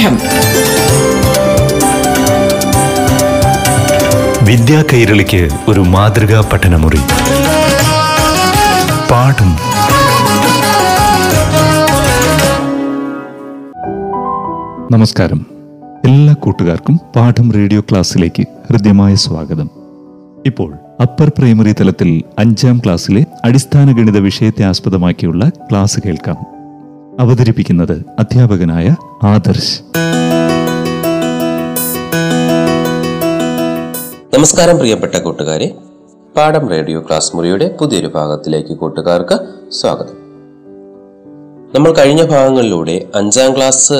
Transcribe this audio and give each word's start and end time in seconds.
പാഠം. 0.00 0.18
വിദ്യാ 4.46 4.84
കൈരളിക്ക് 4.92 5.48
ഒരു 5.68 5.80
മാതൃകാ 5.80 6.44
പഠനമുറി. 6.52 6.98
പാഠം. 9.10 9.56
നമസ്കാരം. 14.92 15.46
എല്ലാ 16.04 16.34
കൂട്ടുകാർക്കും 16.34 17.00
പാഠം 17.16 17.52
റേഡിയോ 17.52 17.80
ക്ലാസ്സിലേക്ക് 17.80 18.42
ഹൃദ്യമായ 18.42 19.14
സ്വാഗതം. 19.14 19.70
ഇപ്പോൾ 20.46 20.74
അപ്പർ 21.02 21.32
പ്രൈമറി 21.38 21.72
തലത്തിൽ 21.72 22.22
അഞ്ചാം 22.38 22.78
ക്ലാസ്സിലെ 22.78 23.26
അടിസ്ഥാന 23.44 23.92
ഗണിത 23.92 24.18
വിഷയത്തെ 24.18 24.64
ആസ്പദമാക്കിയുള്ള 24.64 25.48
ക്ലാസ് 25.48 26.00
കേൾക്കാം. 26.06 26.59
അവതരിപ്പിക്കുന്നത് 27.20 28.04
അധ്യാപകനായ 28.18 28.96
ആദർശ്. 29.22 29.80
നമസ്കാരം 34.34 34.78
പ്രിയപ്പെട്ട 34.78 35.16
കൂട്ടുകാരെ. 35.16 35.74
പാഠം 36.36 36.68
റേഡിയോ 36.68 37.00
ക്ലാസ് 37.00 37.36
മുറിയുടെ 37.36 37.76
പുതിയൊരു 37.80 38.06
ഭാഗത്തിലേക്ക് 38.06 38.68
കൂട്ടുകാർക്ക് 38.68 39.38
സ്വാഗതം. 39.72 40.14
നമ്മൾ 41.74 41.92
കഴിഞ്ഞ 41.92 42.24
ഭാഗങ്ങളിലൂടെ 42.24 43.06
അഞ്ചാം 43.14 43.56
ക്ലാസ് 43.56 43.92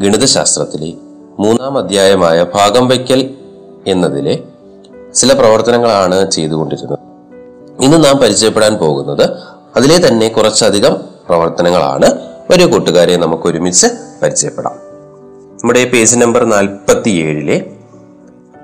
ഗണിതശാസ്ത്രത്തിലെ 0.00 0.92
മൂന്നാം 1.38 1.78
അധ്യായമായ 1.78 2.46
ഭാഗം 2.54 2.88
വയ്ക്കൽ 2.88 3.30
എന്നതിലെ 3.86 4.38
ചില 5.14 5.32
പ്രവർത്തനങ്ങളാണ് 5.32 6.30
ചെയ്തുകൊണ്ടിരുന്നത്. 6.30 6.98
ഇന്ന് 7.82 8.04
നാം 8.04 8.16
പരിചയപ്പെടാൻ 8.16 8.74
പോകുന്നത് 8.74 9.30
അതിലെ 9.76 10.08
തന്നെ 10.08 10.28
കുറച്ചധികം 10.28 10.96
പ്രവർത്തനങ്ങളാണ് 11.28 12.37
ഒരു 12.50 12.64
കൂട്ടുകാരെ 12.64 13.16
നമുക്ക് 13.16 13.48
ഒരുമിച്ച് 13.48 13.86
പരിചയപ്പെടാം. 14.22 14.72
നമ്മുടെ 15.52 15.84
പേജ് 15.84 16.18
നമ്പർ 16.18 16.44
നാൽപ്പത്തി 16.44 17.10
ഏഴിലെ 17.10 17.70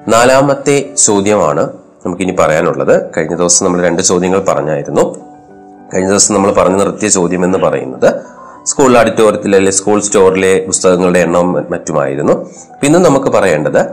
നാലാമത്തെ 0.09 0.95
ചോദ്യമാണ് 0.99 1.73
നമുക്കിനി 2.07 2.37
പറയാനുള്ളത്. 2.41 3.11
കഴിഞ്ഞ 3.17 3.35
ദിവസം 3.35 3.67
നമ്മൾ 3.67 3.83
രണ്ട് 3.83 4.03
ചോദ്യങ്ങൾ 4.03 4.45
പറഞ്ഞായിരുന്നു. 4.49 5.17
കഴിഞ്ഞ 5.95 6.09
ദിവസം 6.09 6.35
നമ്മൾ 6.35 6.53
പറഞ്ഞു 6.53 6.77
നിർത്തിയ 6.77 7.09
ചോദ്യം 7.09 7.45
എന്ന് 7.45 7.59
പറയുന്നത് 7.59 8.15
സ്കൂൾ 8.67 8.99
ഓഡിറ്റോറിയത്തിൽ 8.99 9.55
അല്ലെങ്കിൽ 9.55 9.71
സ്കൂൾ 9.71 10.01
സ്റ്റോറിലെ 10.01 10.65
പുസ്തകങ്ങളുടെ 10.67 11.19
എണ്ണം 11.19 11.53
മറ്റുമായിരുന്നു. 11.53 12.51
പിന്നെ 12.83 12.99
നമുക്ക് 12.99 13.27
പറയേണ്ടത് 13.27 13.87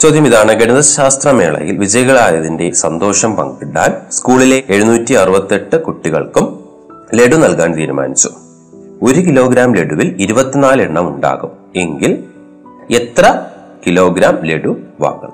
ചോദ്യം 0.00 0.26
ഇതാണ്. 0.26 0.52
ഗണിതശാസ്ത്രമേളയിൽ 0.52 1.76
വിജയികളായതിന്റെ 1.76 2.70
സന്തോഷം 2.70 3.36
പങ്കിടാൻ 3.36 3.94
സ്കൂളിലെ 4.10 4.62
എഴുന്നൂറ്റി 4.68 5.12
അറുപത്തെട്ട് 5.12 5.82
കുട്ടികൾക്കും 5.82 6.64
ലഡു 7.14 7.36
നൽകാൻ 7.36 7.76
തീരുമാനിച്ചു. 7.76 8.30
ഒരു 9.02 9.20
കിലോഗ്രാം 9.20 9.76
ലഡുവിൽ 9.76 10.16
ഇരുപത്തിനാല് 10.18 10.82
എണ്ണം 10.82 11.08
ഉണ്ടാകും. 11.08 11.50
എങ്കിൽ 11.76 12.24
എത്ര 12.90 13.40
കിലോഗ്രാം 13.86 14.44
ലഡു 14.44 14.76
വാങ്ങണം? 15.00 15.32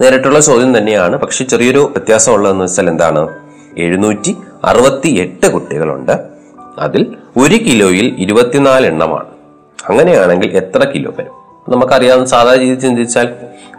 നേരിട്ടുള്ള 0.00 0.40
ചോദ്യം 0.40 0.78
തന്നെയാണ്. 0.78 1.16
പക്ഷെ 1.16 1.44
ചെറിയൊരു 1.44 1.78
വ്യത്യാസം 1.78 2.32
ഉള്ളതെന്ന് 2.32 2.64
വെച്ചാൽ 2.64 2.90
എന്താണ്? 2.90 3.28
എഴുന്നൂറ്റി 3.78 4.36
അറുപത്തി 4.64 5.08
എട്ട് 5.08 5.52
കുട്ടികളുണ്ട്. 5.52 6.12
അതിൽ 6.78 7.16
ഒരു 7.36 7.54
കിലോയിൽ 7.54 8.14
ഇരുപത്തിനാല് 8.18 8.86
എണ്ണമാണ്. 8.86 9.26
അങ്ങനെയാണെങ്കിൽ 9.88 10.56
എത്ര 10.56 10.90
കിലോ 10.90 11.12
വരും? 11.18 11.32
നമുക്കറിയാവുന്ന 11.72 12.26
സാധാരണ 12.26 12.60
രീതിയിൽ 12.60 12.80
ചിന്തിച്ചാൽ 12.80 13.28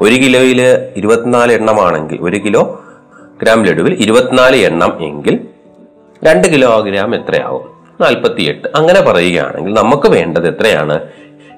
ഒരു 0.02 0.16
കിലോയിൽ 0.16 0.61
ഇരുപത്തിനാല് 0.95 1.53
എണ്ണമാണെങ്കിൽ 1.53 2.17
ഒരു 2.22 2.38
കിലോ 2.38 2.83
ഗ്രാം 3.41 3.63
ലഡുവിൽ 3.63 3.94
ഇരുപത്തിനാല് 3.94 4.56
എണ്ണം 4.56 5.03
എങ്കിൽ 5.03 5.47
രണ്ട് 6.23 6.47
കിലോ 6.47 6.80
ഗ്രാം 6.81 7.16
എത്രയാവും? 7.16 7.75
നാൽപ്പത്തി 8.01 8.43
എട്ട് 8.43 8.67
അങ്ങനെ 8.75 9.01
പറയുകയാണെങ്കിൽ 9.01 9.73
നമുക്ക് 9.73 10.07
വേണ്ടത് 10.07 10.47
എത്രയാണ്? 10.47 10.95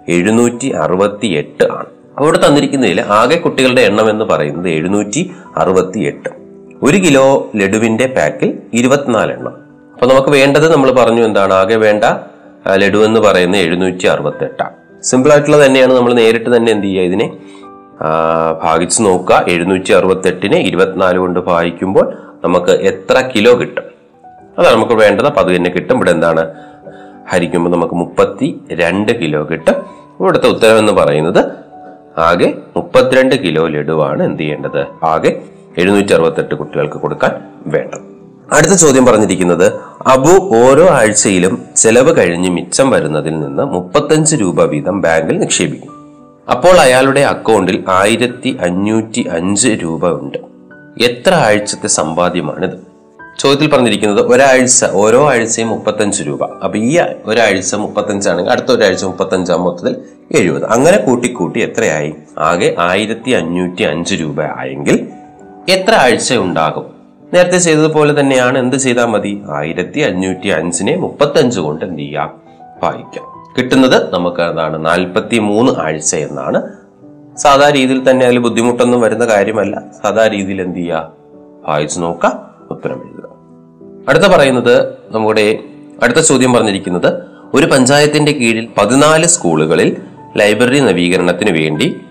എഴുന്നൂറ്റി 0.09 0.67
അറുപത്തി 0.83 1.27
എട്ട് 1.27 1.65
ആണ്. 1.71 1.89
അവിടെ 2.17 2.37
തന്നിരിക്കുന്നതിൽ 2.45 2.99
ആകെ 3.01 3.35
കുട്ടികളുടെ 3.35 3.81
എണ്ണം 3.81 4.09
എന്ന് 4.09 4.25
പറയുന്നത് 4.25 4.69
എഴുന്നൂറ്റി 4.69 5.21
അറുപത്തി 5.57 5.99
എട്ട് 5.99 6.29
ഒരു 6.83 6.97
കിലോ 6.97 7.25
ലഡുവിന്റെ 7.55 8.07
പാക്കിൽ 8.17 8.49
ഇരുപത്തിനാല് 8.73 9.31
എണ്ണം. 9.33 9.55
അപ്പൊ 9.93 10.05
നമുക്ക് 10.07 10.29
വേണ്ടത് 10.29 10.65
നമ്മൾ 10.73 10.91
പറഞ്ഞു 10.91 11.23
എന്താണ്? 11.25 11.53
ആകെ 11.53 11.75
വേണ്ട 11.75 12.03
ലഡു 12.75 12.99
എന്ന് 13.05 13.19
പറയുന്നത് 13.19 13.61
എഴുന്നൂറ്റി 13.61 14.07
അറുപത്തി 14.07 14.43
എട്ടാണ് 14.43 15.03
സിമ്പിൾ 15.03 15.31
ആയിട്ടുള്ളത് 15.31 15.65
തന്നെയാണ്. 15.65 15.93
നമ്മൾ 15.93 16.13
നേരിട്ട് 16.13 16.49
തന്നെ 16.55 16.71
എന്ത് 16.71 16.87
ചെയ്യുക 16.87 17.03
ഇതിനെ? 17.03 17.27
ഭാഗിച്ച് 18.63 18.99
നോക്കുക. 19.05 19.43
എഴുന്നൂറ്റി 19.47 19.91
അറുപത്തെട്ടിനെ 19.91 20.57
ഇരുപത്തിനാല് 20.69 21.17
കൊണ്ട് 21.17 21.39
ഭാഗിക്കുമ്പോൾ 21.39 22.07
നമുക്ക് 22.43 22.73
എത്ര 22.91 23.23
കിലോ 23.35 23.59
കിട്ടും? 23.61 23.86
അതാണ് 24.57 24.75
നമുക്ക് 24.75 24.93
വേണ്ടത്. 24.93 25.25
അപ്പം 25.25 25.39
അത് 25.39 25.55
തന്നെ 25.55 25.69
കിട്ടും. 25.69 25.95
ഇവിടെ 25.95 26.11
എന്താണ്? 26.11 26.47
ഹരിക്കുമ്പോൾ 27.29 27.69
നമുക്ക് 27.69 27.93
മുപ്പത്തി 27.93 28.59
രണ്ട് 28.71 29.19
കിലോ 29.19 29.47
കിട്ടും. 29.51 29.73
ഇവിടുത്തെ 30.19 30.47
ഉത്തരം 30.47 30.79
എന്ന് 30.79 30.93
പറയുന്നത് 30.93 31.45
ആകെ 32.19 32.57
മുപ്പത്തിരണ്ട് 32.75 33.35
കിലോ 33.35 33.67
ലഡുവാണ് 33.67 34.23
എന്ത് 34.23 34.43
ചെയ്യേണ്ടത്? 34.43 34.85
ആകെ 35.03 35.41
എഴുന്നൂറ്റി 35.77 36.13
അറുപത്തെട്ട് 36.13 36.55
കുട്ടികൾക്ക് 36.55 36.93
കൊടുക്കാൻ 36.93 37.31
വേണ്ടത്. 37.67 37.99
അടുത്ത 38.53 38.71
ചോദ്യം 38.71 39.05
പറഞ്ഞിരിക്കുന്നത് 39.05 39.73
അബു 40.07 40.55
ഓരോ 40.55 40.87
ആഴ്ചയിലും 40.89 41.63
ചെലവ് 41.75 42.17
കഴിഞ്ഞ് 42.17 42.49
മിച്ചം 42.49 42.89
വരുന്നതിൽ 42.89 43.39
നിന്ന് 43.39 43.63
മുപ്പത്തഞ്ച് 43.63 44.35
രൂപ 44.35 44.63
വീതം 44.63 45.01
ബാങ്കിൽ 45.01 45.39
നിക്ഷേപിക്കും. 45.39 45.91
അപ്പോൾ 46.51 46.77
അയാളുടെ 46.77 47.19
അക്കൗണ്ടിൽ 47.19 47.83
ആയിരത്തി 47.87 48.57
അഞ്ഞൂറ്റി 48.61 49.27
അഞ്ച് 49.31 49.67
രൂപ 49.83 50.09
ഉണ്ട്. 50.09 50.37
എത്ര 51.03 51.33
ആഴ്ചത്തെ 51.33 51.87
സമ്പാദ്യമാണിത്? 51.87 52.86
ചോദ്യത്തിൽ 53.37 53.69
പറഞ്ഞിരിക്കുന്നത് 53.69 54.27
ഒരാഴ്ച 54.27 54.85
ഓരോ 54.91 55.29
ആഴ്ചയും 55.29 55.67
മുപ്പത്തഞ്ച് 55.67 56.23
രൂപ. 56.23 56.43
അപ്പൊ 56.43 56.79
ഈ 56.79 56.99
ഒരാഴ്ച 57.25 57.75
മുപ്പത്തഞ്ചാണെങ്കിൽ 57.75 58.51
അടുത്ത 58.51 58.71
ഒരാഴ്ച 58.71 59.05
മുപ്പത്തഞ്ചാം 59.05 59.63
മൊത്തത്തിൽ 59.63 59.95
എഴുപത്. 60.35 60.65
അങ്ങനെ 60.65 60.97
കൂട്ടിക്കൂട്ടി 60.97 61.59
എത്രയായി? 61.59 62.13
ആകെ 62.39 62.75
ആയിരത്തി 62.79 63.31
അഞ്ഞൂറ്റി 63.31 63.83
അഞ്ച് 63.83 64.15
രൂപ 64.15 64.41
ആയെങ്കിൽ 64.41 65.07
എത്ര 65.69 65.93
ആഴ്ച 65.93 66.33
ഉണ്ടാകും? 66.33 66.85
നേരത്തെ 67.33 67.57
ചെയ്തതുപോലെ 67.57 68.19
തന്നെയാണ്. 68.19 68.57
എന്ത് 68.57 68.75
ചെയ്താൽ 68.75 69.05
മതി? 69.05 69.41
ആയിരത്തി 69.49 69.99
അഞ്ഞൂറ്റി 69.99 70.47
അഞ്ചിനെ 70.47 70.95
മുപ്പത്തഞ്ച് 70.95 71.59
കൊണ്ട് 71.59 71.85
എന്ത് 71.85 71.99
ചെയ്യാം 71.99 72.41
വായിക്കാം 72.83 73.53
കിട്ടുന്നത് 73.57 74.13
നമുക്ക് 74.13 74.41
അതാണ് 74.41 74.85
നാൽപ്പത്തി 74.85 75.37
മൂന്ന് 75.37 75.73
ആഴ്ച 75.73 76.15
എന്നാണ്. 76.15 76.61
സാധാ 77.37 77.69
രീതിയിൽ 77.69 78.09
തന്നെ 78.09 78.25
അതിൽ 78.25 78.37
ബുദ്ധിമുട്ടൊന്നും 78.37 79.01
വരുന്ന 79.01 79.25
കാര്യമല്ല. 79.25 79.81
സാധാ 80.03 80.27
രീതിയിൽ 80.27 80.61
എന്ത് 80.61 80.77
ചെയ്യുക? 80.77 81.11
വായിച്ചു 81.67 81.99
നോക്കുക. 81.99 82.56
ഉത്തരം 82.71 83.03
എഴുതുക. 83.03 83.29
അടുത്ത 84.09 84.23
പറയുന്നത് 84.23 84.89
നമ്മുടെ 84.89 85.59
അടുത്ത 86.03 86.17
ചോദ്യം 86.17 86.53
പറഞ്ഞിരിക്കുന്നത് 86.53 87.21
ഒരു 87.53 87.65
പഞ്ചായത്തിന്റെ 87.65 88.31
കീഴിൽ 88.31 88.67
പതിനാല് 88.77 89.25
സ്കൂളുകളിൽ 89.25 89.97
ലൈബ്രറി 90.37 90.79
നവീകരണത്തിന് 90.79 91.51
വേണ്ടി 91.51 92.01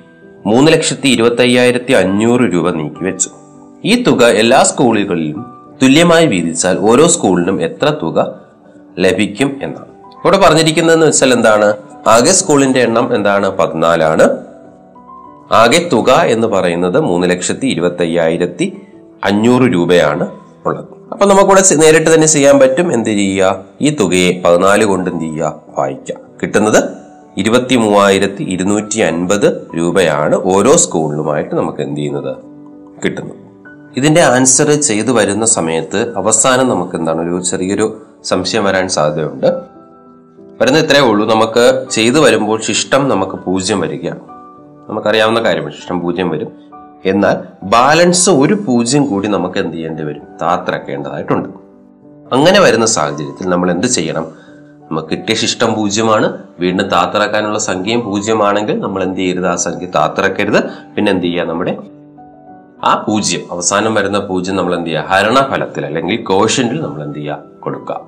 മൂന്ന് 0.47 0.73
ലക്ഷത്തി 0.73 1.09
ഇരുപത്തി 1.09 1.41
അയ്യായിരത്തി 1.41 1.93
അഞ്ഞൂറ് 1.93 2.41
രൂപ 2.41 2.71
നീക്കിവെച്ചു 2.71 3.31
ഈ 3.85 4.03
തുക 4.03 4.25
എല്ലാ 4.25 4.63
സ്കൂളുകളിലും 4.63 5.47
തുല്യമായി 5.83 6.27
വീതിച്ചാൽ 6.27 6.79
ഓരോ 6.79 7.07
സ്കൂളിനും 7.07 7.63
എത്ര 7.63 7.93
തുക 8.03 8.41
ലഭിക്കും 8.99 9.61
എന്നാണ്. 9.63 9.87
ഇവിടെ 10.25 10.39
പറഞ്ഞിരിക്കുന്നതെന്ന് 10.39 11.07
വെച്ചാൽ 11.07 11.33
എന്താണ്? 11.33 11.75
ആകെ 12.07 12.33
സ്കൂളിന്റെ 12.33 12.81
എണ്ണം 12.81 13.15
എന്താണ്? 13.15 13.51
പതിനാലാണ്. 13.51 14.29
ആകെ 15.53 15.89
തുക 15.93 16.11
എന്ന് 16.11 16.47
പറയുന്നത് 16.47 17.01
മൂന്ന് 17.01 17.31
ലക്ഷത്തി 17.31 17.67
ഇരുപത്തി 17.67 18.03
അയ്യായിരത്തി 18.03 18.83
അഞ്ഞൂറ് 19.25 19.73
രൂപയാണ്. 19.75 20.46
ഉള്ളത്. 20.69 20.85
അപ്പൊ 21.13 21.27
നമുക്കിവിടെ 21.27 21.75
നേരിട്ട് 21.75 22.15
തന്നെ 22.15 22.27
ചെയ്യാൻ 22.27 22.59
പറ്റും. 22.59 22.93
എന്ത് 22.93 23.09
ചെയ്യുക? 23.09 23.65
ഈ 23.81 23.91
തുകയെ 23.91 24.43
പതിനാല് 24.45 24.85
കൊണ്ട് 24.85 25.11
ചെയ്യുക? 25.11 25.61
വായിക്കാം 25.79 26.21
കിട്ടുന്നത് 26.43 26.85
ഇരുപത്തി 27.37 27.77
മൂവായിരത്തി 27.77 28.43
ഇരുന്നൂറ്റി 28.43 29.01
അൻപത് 29.01 29.69
രൂപയാണ് 29.77 30.37
ഓരോ 30.37 30.77
സ്കൂളിലുമായിട്ട് 30.77 31.55
നമുക്ക് 31.55 31.83
എന്ത് 31.83 32.01
ചെയ്യുന്നത്? 32.01 32.37
കിട്ടുന്നത്. 33.05 33.37
ഇതിന്റെ 33.97 34.21
ആൻസർ 34.21 34.71
ചെയ്തു 34.71 35.13
വരുന്ന 35.13 35.47
സമയത്ത് 35.47 36.17
അവസാനം 36.17 36.69
നമുക്ക് 36.69 36.97
എന്താണ്? 36.97 37.21
ഒരു 37.21 37.43
ചെറിയൊരു 37.43 38.03
സംശയം 38.25 38.65
വരാൻ 38.65 38.89
സാധ്യതയുണ്ട്. 38.89 39.47
വരുന്ന 40.61 40.79
ഇത്രയേ 40.79 41.01
ഉള്ളൂ. 41.01 41.35
നമുക്ക് 41.35 41.87
ചെയ്തു 41.91 42.19
വരുമ്പോൾ 42.19 42.61
ശിഷ്ടം 42.63 43.09
നമുക്ക് 43.09 43.33
പൂജ്യം 43.33 43.81
വരികയാണ്. 43.81 44.21
നമുക്കറിയാവുന്ന 44.91 45.43
കാര്യമാണ്. 45.43 45.73
ശിഷ്ടം 45.73 46.01
പൂജ്യം 46.01 46.29
വരും. 46.31 46.49
എന്നാൽ 47.05 47.37
ബാലൻസ് 47.63 48.31
ഒരു 48.31 48.55
പൂജ്യം 48.55 49.07
കൂടി 49.07 49.29
നമുക്ക് 49.29 49.59
എന്ത് 49.59 49.75
ചെയ്യേണ്ടി 49.75 50.03
വരും? 50.03 50.23
താത്തിറക്കേണ്ടതായിട്ടുണ്ട് 50.43 51.49
അങ്ങനെ 52.35 52.61
വരുന്ന 52.61 52.87
സാഹചര്യത്തിൽ 52.87 53.49
നമ്മൾ 53.49 53.71
എന്ത് 53.71 53.87
ചെയ്യണം? 53.87 54.27
നമുക്ക് 54.91 55.09
കിട്ടിയ 55.09 55.35
ശിഷ്ടം 55.35 55.75
പൂജ്യമാണ്. 55.75 56.39
വീണ്ടും 56.61 56.89
താത്തിറക്കാനുള്ള 56.89 57.59
സംഖ്യയും 57.59 58.05
പൂജ്യമാണെങ്കിൽ 58.05 58.81
നമ്മൾ 58.81 59.03
എന്ത് 59.03 59.19
ചെയ്യരുത്? 59.19 59.47
ആ 59.47 59.55
സംഖ്യ 59.55 59.87
താത്തിറക്കരുത് 59.87 60.65
പിന്നെ 60.97 61.13
എന്ത് 61.13 61.25
ചെയ്യുക 61.25 61.45
നമ്മുടെ 61.45 61.79
ആ 62.85 63.05
പൂജ്യം 63.09 63.41
അവസാനം 63.51 63.95
വരുന്ന 63.95 64.19
പൂജ്യം 64.19 64.57
നമ്മൾ 64.57 64.75
എന്ത് 64.75 64.87
ചെയ്യുക? 64.87 65.03
ഹരണഫലത്തിൽ 65.03 65.87
അല്ലെങ്കിൽ 65.87 66.23
കോഷ്യന്റിൽ 66.23 66.81
നമ്മൾ 66.81 67.03
എന്ത് 67.03 67.19
ചെയ്യുക? 67.19 67.39
കൊടുക്കുക. 67.61 68.01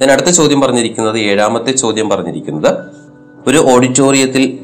ഞാൻ 0.00 0.12
അടുത്ത 0.12 0.26
ചോദ്യം 0.26 0.60
പറഞ്ഞിരിക്കുന്നത് 0.60 1.18
ഏഴാമത്തെ 1.18 1.72
ചോദ്യം 1.72 2.08
പറഞ്ഞിരിക്കുന്നത് 2.08 2.84
ഒരു 3.46 3.58
ഓഡിറ്റോറിയത്തിൽ 3.72 4.58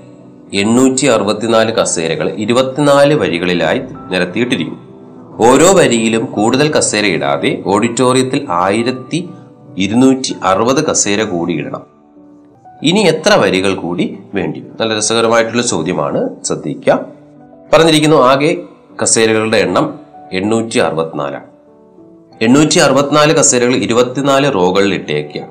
എണ്ണൂറ്റി 0.53 1.07
അറുപത്തിനാല് 1.07 1.73
കസേരകൾ 1.73 2.35
ഇരുപത്തിനാല് 2.39 3.15
വരികളിലായി 3.15 3.81
നിരത്തിയിട്ടിരിക്കും 4.11 4.79
ഓരോ 5.41 5.73
വരിയിലും 5.73 6.25
കൂടുതൽ 6.25 6.73
കസേര 6.73 7.07
ഇടാതെ 7.07 7.63
ഓഡിറ്റോറിയത്തിൽ 7.67 8.47
ആയിരത്തി 8.51 9.29
ഇരുന്നൂറ്റി 9.79 10.37
അറുപത് 10.43 10.85
കസേര 10.85 11.23
കൂടി 11.23 11.53
ഇടണം. 11.53 11.83
ഇനി 12.83 13.01
എത്ര 13.01 13.35
വരികൾ 13.35 13.75
കൂടി 13.75 14.19
വേണ്ടി 14.35 14.65
നല്ല 14.81 14.99
രസകരമായിട്ടുള്ള 14.99 15.63
ചോദ്യമാണ്. 15.63 16.29
ശ്രദ്ധിക്കുക 16.45 17.07
പറഞ്ഞിരിക്കുന്നു 17.73 18.17
ആകെ 18.17 18.65
കസേരകളുടെ 19.03 19.57
എണ്ണം 19.57 19.95
എണ്ണൂറ്റി 20.33 20.79
അറുപത്തിനാലാണ് 20.79 21.47
എണ്ണൂറ്റി 22.43 22.79
അറുപത്തിനാല് 22.79 23.35
കസേരകൾ 23.35 23.75
ഇരുപത്തിനാല് 23.75 24.55
റോകളിൽ 24.55 24.95
ഇട്ടേക്കുക 24.95 25.43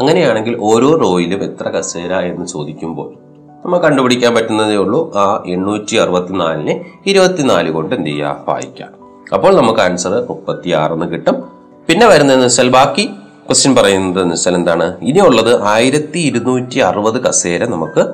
അങ്ങനെയാണെങ്കിൽ 0.00 0.56
ഓരോ 0.60 0.96
റോയിലും 0.96 1.44
എത്ര 1.44 1.68
കസേര 1.68 2.14
എന്ന് 2.14 2.46
ചോദിക്കുമ്പോൾ 2.46 3.25
നമുക്ക് 3.66 3.84
കണ്ടുപിടിക്കാൻ 3.84 4.34
പറ്റുന്നതേ 4.34 4.76
ഉള്ളൂ. 4.76 5.14
ആ 5.14 5.42
എണ്ണൂറ്റി 5.46 5.96
അറുപത്തിനാലിനെ 5.96 6.84
ഇരുപത്തിനാല് 7.06 7.70
കൊണ്ട് 7.70 7.94
എന്ത് 7.94 8.10
ചെയ്യുക? 8.10 8.44
വായിക്കാം 8.48 8.88
അപ്പോൾ 9.32 9.56
നമുക്ക് 9.56 9.80
ആൻസർ 9.80 10.26
മുപ്പത്തി 10.28 10.70
ആറെന്ന് 10.70 11.06
കിട്ടും. 11.06 11.44
പിന്നെ 11.88 12.06
വരുന്നതെന്ന് 12.06 12.46
വെച്ചാൽ 12.46 12.68
ബാക്കി 12.68 13.04
ക്വസ്റ്റ്യൻ 13.46 13.74
പറയുന്നത് 13.74 14.22
എന്ന് 14.22 14.34
വെച്ചാൽ 14.34 14.54
എന്താണ്? 14.54 14.96
ഇനിയുള്ളത് 15.02 15.62
ആയിരത്തി 15.62 16.18
ഇരുന്നൂറ്റി 16.18 16.78
അറുപത് 16.78 17.22
കസേര 17.22 17.64
നമുക്ക് 17.64 18.04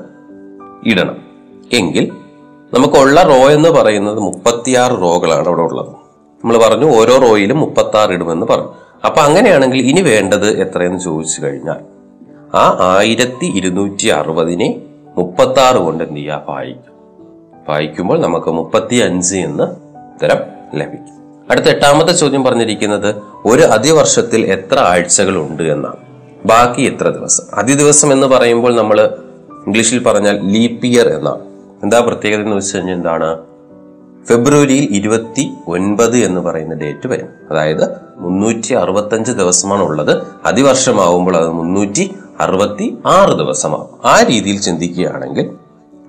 ഇടണം. 0.87 1.17
എങ്കിൽ 1.73 2.13
നമുക്കുള്ള 2.75 3.23
റോ 3.23 3.51
എന്ന് 3.51 3.69
പറയുന്നത് 3.69 4.19
മുപ്പത്തിയാറ് 4.19 4.93
റോകളാണ് 4.93 5.47
അവിടെ 5.49 5.63
ഉള്ളത്. 5.63 5.93
നമ്മൾ 6.45 6.59
പറഞ്ഞു 6.59 6.97
ഓരോ 6.97 7.17
റോയിലും 7.17 7.59
മുപ്പത്തി 7.59 8.13
ഇടുമെന്ന് 8.13 8.47
പറഞ്ഞു. 8.47 8.71
അപ്പൊ 9.07 9.21
അങ്ങനെയാണെങ്കിൽ 9.23 9.79
ഇനി 9.79 10.01
വേണ്ടത് 10.01 10.49
എത്രയെന്ന് 10.61 11.01
ചോദിച്ചു 11.01 11.43
കഴിഞ്ഞാൽ 11.43 11.81
ആ 12.57 12.95
ആയിരത്തി 12.97 13.47
ഇരുന്നൂറ്റി 13.47 14.07
അറുപതിനെ 14.09 14.81
മുപ്പത്തി 15.17 15.61
ആറ് 15.61 15.77
കൊണ്ട് 15.77 16.05
എന്ത് 16.05 16.17
ചെയ്യുക 16.17 16.43
വായിക്കും. 16.49 16.93
വായിക്കുമ്പോൾ 17.69 18.21
നമുക്ക് 18.21 18.51
മുപ്പത്തി 18.51 18.97
അഞ്ച് 18.97 19.37
എന്ന് 19.37 19.63
ഉത്തരം 19.63 20.39
ലഭിക്കും. 20.75 21.23
അടുത്ത 21.51 21.67
എട്ടാമത്തെ 21.67 22.13
ചോദ്യം 22.13 22.45
പറഞ്ഞിരിക്കുന്നത് 22.45 23.15
ഒരു 23.45 23.63
അതിവർഷത്തിൽ 23.63 24.41
എത്ര 24.45 24.79
ആഴ്ചകൾ 24.79 25.37
ഉണ്ട് 25.37 25.63
എന്നാണ്. 25.63 25.97
ബാക്കി 26.47 26.83
എത്ര 26.83 27.09
ദിവസം? 27.09 27.55
അതി 27.55 27.75
ദിവസം 27.75 28.13
എന്ന് 28.13 28.27
പറയുമ്പോൾ 28.27 28.77
നമ്മൾ 28.77 29.19
ഇംഗ്ലീഷിൽ 29.67 30.03
പറഞ്ഞാൽ 30.03 30.53
ലീപ് 30.53 30.87
ഇയർ 30.87 31.09
എന്നാണ്. 31.09 31.41
എന്താ 31.83 32.01
പ്രത്യേകത 32.01 32.41
എന്ന് 32.41 32.57
വെച്ച് 32.57 32.77
കഴിഞ്ഞാൽ 32.77 32.95
എന്താണ്? 32.95 33.39
ഫെബ്രുവരിയിൽ 34.27 34.89
ഇരുപത്തി 34.91 35.51
ഒൻപത് 35.69 36.17
എന്ന് 36.17 36.41
പറയുന്ന 36.41 36.75
ഡേറ്റ് 36.75 37.09
വരും. 37.09 37.29
അതായത് 37.51 37.91
മുന്നൂറ്റി 38.17 38.73
അറുപത്തഞ്ച് 38.73 39.33
ദിവസമാണ് 39.33 39.83
ഉള്ളത്. 39.83 40.23
അതിവർഷമാവുമ്പോൾ 40.47 41.37
അത് 41.37 41.49
മുന്നൂറ്റി 41.49 42.15
അറുപത്തി 42.43 42.99
ആറ് 43.07 43.39
ദിവസമാകും 43.39 44.09
ആ 44.09 44.23
രീതിയിൽ 44.23 44.61
ചിന്തിക്കുകയാണെങ്കിൽ 44.61 45.51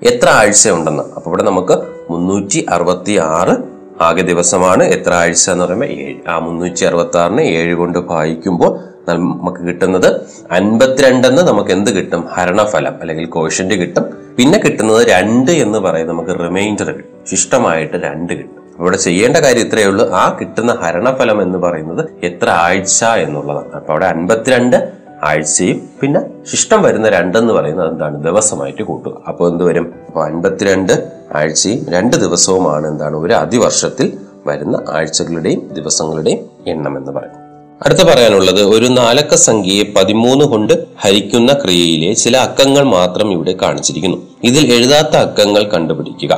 എത്ര 0.04 0.30
ആഴ്ച 0.30 0.70
ഉണ്ടെന്ന് 0.70 1.04
അപ്പൊ 1.04 1.30
ഇവിടെ 1.30 1.44
നമുക്ക് 1.44 1.80
മുന്നൂറ്റി 2.10 2.66
അറുപത്തി 2.70 3.18
ആറ് 3.18 3.74
ആകെ 4.02 4.22
ദിവസമാണ്. 4.22 4.84
എത്ര 4.84 5.14
ആഴ്ച 5.14 5.50
എന്ന് 5.50 5.66
പറയുമ്പോൾ 5.66 5.86
ഏഴ്. 5.86 6.30
ആ 6.30 6.40
മുന്നൂറ്റി 6.40 6.86
അറുപത്തി 6.86 7.18
ആറിന് 7.18 7.42
ഏഴ് 7.42 7.74
കൊണ്ട് 7.74 8.00
ഭാഗിക്കുമ്പോൾ 8.00 8.80
നമുക്ക് 9.12 9.58
കിട്ടുന്നത് 9.58 10.22
അൻപത്തിരണ്ടെന്ന് 10.52 11.42
നമുക്ക് 11.42 11.72
എന്ത് 11.72 11.92
കിട്ടും? 11.92 12.28
ഹരണഫലം 12.28 12.96
അല്ലെങ്കിൽ 13.02 13.26
കോഷ്യന്റ് 13.26 13.74
കിട്ടും. 13.74 14.06
പിന്നെ 14.38 14.60
കിട്ടുന്നത് 14.60 15.08
രണ്ട് 15.08 15.52
എന്ന് 15.52 15.80
പറയും 15.80 16.08
നമുക്ക് 16.08 16.30
റിമൈൻഡർ 16.30 16.88
കിട്ടും. 16.88 17.26
ശിഷ്ടമായിട്ട് 17.32 17.98
രണ്ട് 17.98 18.34
കിട്ടും. 18.34 18.64
ഇവിടെ 18.80 18.98
ചെയ്യേണ്ട 18.98 19.38
കാര്യം 19.38 19.66
ഇത്രയേ 19.68 19.86
ഉള്ളൂ. 19.86 20.10
ആ 20.10 20.38
കിട്ടുന്ന 20.42 20.78
ഹരണഫലം 20.82 21.42
എന്ന് 21.42 21.60
പറയുന്നത് 21.60 22.10
എത്ര 22.24 22.50
ആഴ്ച 22.50 23.04
എന്നുള്ളതാണ്. 23.04 23.72
അപ്പൊ 23.72 23.92
അവിടെ 23.94 24.06
അൻപത്തിരണ്ട് 24.06 25.03
ആഴ്ചയും 25.24 25.90
പിന്നെ 26.02 26.22
ശിഷ്ടം 26.52 26.82
വരുന്ന 26.82 27.10
രണ്ടെന്ന് 27.10 27.54
പറയുന്നത് 27.54 27.90
എന്താണ്? 27.90 28.24
ദിവസമായിട്ട് 28.24 28.84
കൂട്ടുക. 28.84 29.12
അപ്പോൾ 29.28 29.52
എന്ത് 29.52 29.64
വരും? 29.64 29.94
അപ്പോൾ 30.08 30.26
അൻപത്തിരണ്ട് 30.26 30.94
ആഴ്ചയും 31.36 31.86
രണ്ട് 31.90 32.18
ദിവസവുമാണ് 32.18 32.88
എന്താണ്? 32.88 33.16
ഒരു 33.16 33.34
അതിവർഷത്തിൽ 33.34 34.14
വരുന്ന 34.48 34.84
ആഴ്ചകളുടെയും 34.90 35.70
ദിവസങ്ങളുടെയും 35.74 36.40
എണ്ണം 36.68 36.98
എന്ന് 36.98 37.12
പറയും 37.12 37.44
അടുത്ത 37.86 38.00
പറയാനുള്ളത് 38.00 38.62
ഒരു 38.64 38.86
നാലക്ക 38.86 39.36
സംഖ്യയെ 39.36 39.84
പതിമൂന്ന് 39.98 40.46
കൊണ്ട് 40.46 40.74
ഹരിക്കുന്ന 41.02 41.54
ക്രിയയിലെ 41.54 42.14
ചില 42.14 42.38
അക്കങ്ങൾ 42.38 42.84
മാത്രം 42.84 43.32
ഇവിടെ 43.32 43.54
കാണിച്ചിരിക്കുന്നു. 43.62 44.18
ഇതിൽ 44.44 44.74
എഴുതാത്ത 44.74 45.16
അക്കങ്ങൾ 45.16 45.64
കണ്ടുപിടിക്കുക. 45.64 46.34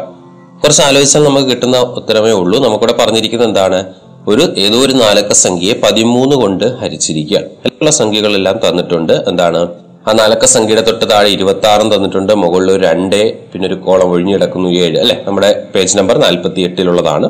കുറച്ച് 0.64 0.82
ആലോചിച്ചാൽ 0.82 1.24
നമുക്ക് 1.24 1.48
കിട്ടുന്ന 1.48 1.78
ഉത്തരമേ 1.78 2.32
ഉള്ളൂ. 2.32 2.64
നമുക്കിവിടെ 2.64 2.96
പറഞ്ഞിരിക്കുന്നത് 3.00 3.48
എന്താണ്? 3.48 3.94
ഒരു 4.28 4.54
ഏതോ 4.58 4.78
ഒരു 4.86 4.94
നാലക്ക 4.94 5.34
സംഖ്യയെ 5.34 5.74
പതിമൂന്ന് 5.84 6.36
കൊണ്ട് 6.36 6.78
ഹരിച്ചിരിക്കുകയാണ്. 6.82 7.46
അതിലുള്ള 7.66 7.92
സംഖ്യകളെല്ലാം 7.92 8.60
തന്നിട്ടുണ്ട്. 8.66 9.14
എന്താണ്? 9.14 9.68
ആ 10.08 10.12
നാലക്ക 10.12 10.46
സംഖ്യയുടെ 10.46 10.82
തൊട്ട് 10.82 11.10
താഴെ 11.12 11.30
ഇരുപത്തി 11.30 11.68
ആറും 11.68 11.94
തന്നിട്ടുണ്ട്. 11.94 12.34
മുകളിൽ 12.34 12.72
ഒരു 12.72 12.84
രണ്ട് 12.84 13.34
പിന്നെ 13.54 13.68
ഒരു 13.68 13.76
കോളം 13.76 14.10
ഒഴിഞ്ഞു 14.10 14.34
കിടക്കുന്നു 14.34 14.70
ഏഴ്. 14.70 14.98
അല്ലെ? 15.00 15.24
നമ്മുടെ 15.28 15.66
പേജ് 15.76 15.98
നമ്പർ 15.98 16.18
നാൽപ്പത്തി 16.18 16.62
എട്ടിലുള്ളതാണ് 16.62 17.30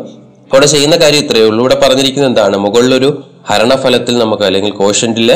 അവിടെ 0.54 0.66
ചെയ്യുന്ന 0.66 0.96
കാര്യം 0.96 1.20
ഇത്രയേ 1.20 1.46
ഉള്ളൂ. 1.46 1.62
ഇവിടെ 1.64 1.76
പറഞ്ഞിരിക്കുന്നത് 1.76 2.32
എന്താണ്? 2.32 2.58
മുകളിലൊരു 2.58 3.24
ഹരണഫലത്തിൽ 3.50 4.18
നമുക്ക് 4.18 4.44
അല്ലെങ്കിൽ 4.44 4.72
കോഷ്യന്റിൽ 4.72 5.30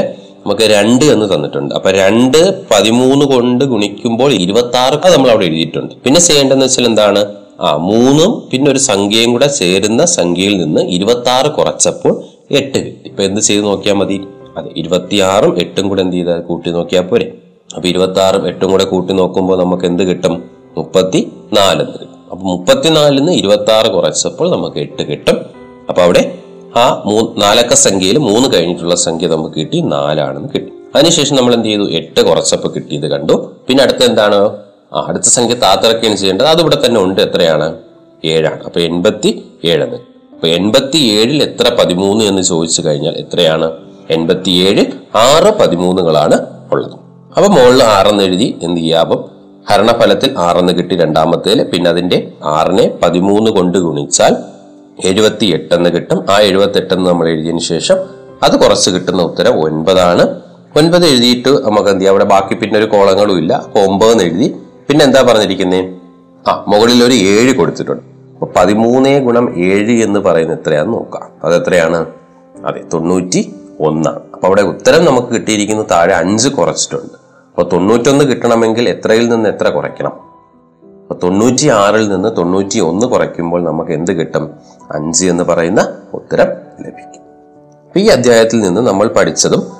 നമുക്ക് 0.45 0.61
രണ്ട് 0.61 1.05
എന്ന് 1.05 1.25
തന്നിട്ടുണ്ട്. 1.35 1.75
അപ്പൊ 1.75 1.91
രണ്ട് 1.91 2.67
പതിമൂന്ന് 2.71 3.25
കൊണ്ട് 3.25 3.65
ഗുണിക്കുമ്പോൾ 3.65 4.33
ഇരുപത്തി 4.33 4.77
ആറ് 4.77 5.13
നമ്മൾ 5.13 5.29
അവിടെ 5.29 5.45
എഴുതിയിട്ടുണ്ട്. 5.45 5.93
പിന്നെ 6.05 6.19
ചെയ്യേണ്ടതെന്ന് 6.19 6.65
വെച്ചാൽ 6.65 6.85
എന്താണ്? 6.85 7.21
ആ 7.59 7.77
മൂന്നും 7.77 8.49
പിന്നെ 8.51 8.71
ഒരു 8.71 8.79
സംഖ്യയും 8.79 9.31
കൂടെ 9.31 9.47
ചേരുന്ന 9.47 10.05
സംഖ്യയിൽ 10.05 10.57
നിന്ന് 10.57 10.81
ഇരുപത്തി 10.81 11.29
ആറ് 11.29 11.51
കുറച്ചപ്പോൾ 11.51 12.23
എട്ട് 12.51 12.77
കിട്ടി. 12.79 13.09
ഇപ്പൊ 13.09 13.23
എന്ത് 13.23 13.41
ചെയ്ത് 13.41 13.63
നോക്കിയാൽ 13.63 13.95
മതി? 13.95 14.27
അതെ 14.57 14.69
ഇരുപത്തിയാറും 14.75 15.59
എട്ടും 15.59 15.89
കൂടെ 15.89 16.01
എന്ത് 16.01 16.15
ചെയ്താൽ 16.15 16.39
കൂട്ടി 16.39 16.69
നോക്കിയാൽ 16.69 17.01
പോരെ. 17.01 17.33
അപ്പൊ 17.75 17.87
ഇരുപത്തി 17.87 18.19
ആറും 18.19 18.47
എട്ടും 18.47 18.71
കൂടെ 18.71 18.83
കൂട്ടി 18.83 19.13
നോക്കുമ്പോൾ 19.13 19.57
നമുക്ക് 19.57 19.85
എന്ത് 19.85 20.03
കിട്ടും? 20.03 20.43
മുപ്പത്തി 20.77 21.17
എന്ന് 21.17 21.85
കിട്ടും. 21.93 22.09
അപ്പൊ 22.31 22.43
മുപ്പത്തിനാലിന്ന് 22.43 23.31
ഇരുപത്തി 23.31 23.71
ആറ് 23.71 23.87
കുറച്ചപ്പോൾ 23.87 24.51
നമുക്ക് 24.51 24.79
എട്ട് 24.79 25.03
കിട്ടും. 25.11 25.37
അപ്പൊ 25.89 26.01
അവിടെ 26.01 26.39
ആ 26.77 27.03
മൂ 27.05 27.27
നാലക്ക 27.37 27.73
സംഖ്യയിൽ 27.73 28.17
മൂന്ന് 28.17 28.53
കഴിഞ്ഞിട്ടുള്ള 28.53 28.95
സംഖ്യ 28.95 29.27
നമുക്ക് 29.27 29.55
കിട്ടി 29.55 29.81
നാലാണെന്ന് 29.81 30.49
കിട്ടി. 30.55 30.71
അതിനുശേഷം 30.95 31.35
നമ്മൾ 31.35 31.53
എന്ത് 31.53 31.67
ചെയ്തു? 31.67 31.89
എട്ട് 31.91 32.21
കുറച്ചപ്പോൾ 32.21 32.67
കിട്ടിയത് 32.67 33.07
കണ്ടു. 33.11 33.33
പിന്നെ 33.67 33.83
അടുത്ത 33.83 34.03
എന്താണ് 34.03 34.68
അടുത്ത 34.95 35.23
സംഖ്യ 35.23 35.53
താത്തിറക്കുകയാണ് 35.53 36.17
ചെയ്യേണ്ടത്. 36.17 36.45
അത് 36.45 36.61
ഇവിടെ 36.61 36.77
തന്നെ 36.85 37.01
ഉണ്ട്. 37.01 37.21
എത്രയാണ്? 37.21 37.75
ഏഴാണ്. 38.25 38.63
അപ്പൊ 38.63 38.79
എൺപത്തി 38.79 39.43
ഏഴെന്ന് 39.65 39.97
അപ്പൊ 40.33 40.47
എൺപത്തി 40.47 40.97
ഏഴിൽ 40.97 41.43
എത്ര 41.43 41.75
പതിമൂന്ന് 41.79 42.25
എന്ന് 42.25 42.41
ചോദിച്ചു 42.41 42.81
കഴിഞ്ഞാൽ 42.81 43.11
എത്രയാണ്? 43.11 43.71
എൺപത്തി 44.09 44.49
ഏഴ് 44.49 44.85
ആറ് 45.15 45.59
പതിമൂന്നുകളാണ് 45.59 46.47
ഉള്ളത്. 46.71 46.91
അപ്പൊ 47.37 47.49
മുകളിൽ 47.49 47.83
ആറെന്ന് 47.83 48.23
എഴുതി 48.23 48.59
എന്ത് 48.63 48.79
ചെയ്യാം 48.79 49.01
അപ്പം 49.01 49.25
ഹരണഫലത്തിൽ 49.69 50.35
ആറെന്ന് 50.37 50.73
കിട്ടി 50.73 50.95
രണ്ടാമത്തേൽ 50.95 51.63
പിന്നെ 51.63 51.89
അതിന്റെ 51.89 52.31
ആറിനെ 52.43 52.91
പതിമൂന്ന് 53.03 53.51
കൊണ്ട് 53.51 53.77
ഗുണിച്ചാൽ 53.77 54.35
എഴുപത്തി 55.05 55.45
എട്ടെന്ന് 55.45 55.89
കിട്ടും. 55.89 56.25
ആ 56.29 56.39
എഴുപത്തി 56.39 56.77
എട്ടെന്ന് 56.77 57.09
നമ്മൾ 57.09 57.27
എഴുതിയതിനു 57.27 57.59
ശേഷം 57.59 57.97
അത് 58.43 58.59
കുറച്ച് 58.59 58.89
കിട്ടുന്ന 58.89 59.21
ഉത്തരം 59.21 59.51
ഒൻപതാണ്. 59.63 60.41
ഒൻപത് 60.77 61.05
എഴുതിയിട്ട് 61.05 61.49
നമുക്ക് 61.49 61.89
എന്ത് 61.89 61.99
ചെയ്യാം? 61.99 62.13
അവിടെ 62.13 62.23
ബാക്കി 62.23 62.55
പിന്നെ 62.55 62.79
ഒരു 62.79 62.85
കോളങ്ങളും 62.85 63.37
ഇല്ല. 63.39 63.53
അപ്പൊ 63.53 63.79
ഒമ്പതെന്ന് 63.79 64.23
എഴുതി 64.23 64.55
പിന്നെ 64.89 65.05
എന്താ 65.05 65.21
പറഞ്ഞിരിക്കുന്നേ? 65.21 65.79
ആ 66.47 66.65
മുകളിൽ 66.67 67.03
ഒരു 67.03 67.13
ഏഴ് 67.13 67.51
കൊടുത്തിട്ടുണ്ട്. 67.55 68.03
അപ്പൊ 68.33 68.47
പതിമൂന്നേ 68.55 69.19
ഗുണം 69.19 69.45
ഏഴ് 69.57 70.03
എന്ന് 70.05 70.19
പറയുന്നത് 70.19 70.59
എത്രയാന്ന് 70.59 70.93
നോക്കാം. 70.93 71.31
അത് 71.43 71.55
എത്രയാണ് 71.55 72.05
അതെ 72.67 72.81
തൊണ്ണൂറ്റി 72.93 73.41
ഒന്നാണ് 73.79 74.21
അപ്പൊ 74.33 74.47
അവിടെ 74.47 74.61
ഉത്തരം 74.61 75.05
നമുക്ക് 75.05 75.27
കിട്ടിയിരിക്കുന്നത് 75.27 75.87
താഴെ 75.91 76.13
അഞ്ച് 76.13 76.49
കുറച്ചിട്ടുണ്ട്. 76.49 77.17
അപ്പൊ 77.49 77.63
തൊണ്ണൂറ്റൊന്ന് 77.63 78.25
കിട്ടണമെങ്കിൽ 78.25 78.89
എത്രയിൽ 78.89 79.29
നിന്ന് 79.29 79.49
എത്ര 79.49 79.69
കുറയ്ക്കണം? 79.69 80.11
അപ്പൊ 81.03 81.15
തൊണ്ണൂറ്റി 81.23 81.67
ആറിൽ 81.67 82.09
നിന്ന് 82.09 82.29
തൊണ്ണൂറ്റി 82.37 82.79
ഒന്ന് 82.79 83.07
കുറയ്ക്കുമ്പോൾ 83.07 83.63
നമുക്ക് 83.63 83.91
എന്ത് 83.91 84.11
കിട്ടും? 84.11 84.49
അഞ്ച് 84.91 85.25
എന്ന് 85.25 85.43
പറയുന്ന 85.43 85.81
ഉത്തരം 86.13 86.47
ലഭിക്കും. 86.79 87.23
ഈ 87.97 88.07
അധ്യായത്തിൽ 88.07 88.59
നിന്ന് 88.59 88.81
നമ്മൾ 88.81 89.07
പഠിച്ചതും 89.07 89.78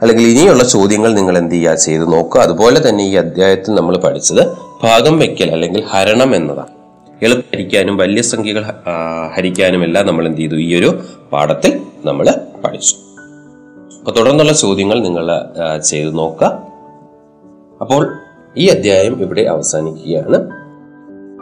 അല്ലെങ്കിൽ 0.00 0.24
ഇനിയുള്ള 0.28 0.64
ചോദ്യങ്ങൾ 0.64 1.10
നിങ്ങൾ 1.14 1.34
എന്ത് 1.38 1.54
ചെയ്യുക 1.54 1.74
ചെയ്ത് 1.74 2.12
നോക്കുക. 2.12 2.40
അതുപോലെ 2.40 2.88
തന്നെ 2.88 3.04
ഈ 3.04 3.14
അധ്യായത്തിൽ 3.14 3.74
നമ്മൾ 3.74 3.94
പഠിച്ചത് 3.98 4.42
ഭാഗം 4.82 5.18
വെക്കൽ 5.18 5.50
അല്ലെങ്കിൽ 5.50 5.82
ഹരണം 5.92 6.34
എന്നതാണ്. 6.36 6.72
എളുപ്പം 7.22 7.48
ഹരിക്കാനും 7.52 7.96
വലിയ 7.96 8.22
സംഖ്യകൾ 8.22 8.62
ഹരിക്കാനും 9.36 9.82
എല്ലാം 9.84 10.06
നമ്മൾ 10.06 10.26
എന്ത് 10.26 10.40
ചെയ്തു? 10.40 10.54
ഈ 10.54 10.70
ഒരു 10.80 10.90
പാഠത്തിൽ 11.32 11.72
നമ്മൾ 12.04 12.26
പഠിച്ചു. 12.64 12.94
അപ്പൊ 13.98 14.12
തുടർന്നുള്ള 14.18 14.52
ചോദ്യങ്ങൾ 14.52 14.98
നിങ്ങൾ 15.02 15.26
ചെയ്തു 15.78 15.82
ചെയ്ത് 15.90 16.18
നോക്കുക. 16.18 16.46
അപ്പോൾ 17.80 18.02
ഈ 18.56 18.66
അധ്യായം 18.68 19.16
ഇവിടെ 19.22 19.42
അവസാനിക്കുകയാണ്. 19.54 20.38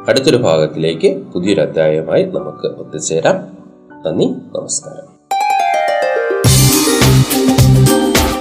അടുത്തൊരു 0.09 0.37
ഭാഗത്തിലേക്ക് 0.37 1.11
പുതിയൊരു 1.33 1.61
അധ്യായമായി 1.61 2.25
നമുക്ക് 2.37 2.67
ഒത്തുചേരാം. 2.83 3.37
നന്ദി 4.07 4.29
നമസ്കാരം. 4.57 5.15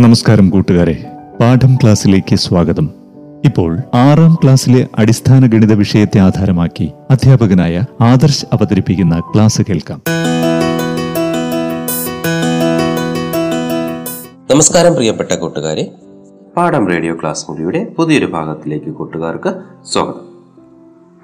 നമസ്കാരം 0.00 0.50
കൂട്ടുകാരെ. 0.50 1.04
പാഠം 1.40 1.76
ക്ലാസ്സിലേക്ക് 1.76 2.36
സ്വാഗതം. 2.36 2.90
ഇപ്പോൾ 3.44 3.78
ആറാം 3.94 4.34
ക്ലാസ്സിലെ 4.34 4.88
അടിസ്ഥാന 4.98 5.46
ഗണിത 5.46 5.72
വിഷയത്തെ 5.72 6.18
ആധാരമാക്കി 6.18 6.92
അധ്യാപകനായ 7.10 7.82
ആദർശ് 8.00 8.46
അവതരിപ്പിക്കുന്ന 8.52 9.22
ക്ലാസ് 9.34 9.62
കേൾക്കാം. 9.62 10.02
നമസ്കാരം 14.50 14.94
പ്രിയപ്പെട്ട 14.94 15.34
കൂട്ടുകാരെ. 15.34 15.90
പാഠം 16.56 16.88
റേഡിയോ 16.88 17.14
ക്ലാസ് 17.14 17.50
മുറിയുടെ 17.50 17.84
പുതിയൊരു 17.96 18.26
ഭാഗത്തിലേക്ക് 18.26 18.86
കൂട്ടുകാർക്ക് 18.86 19.54
സ്വാഗതം. 19.92 20.28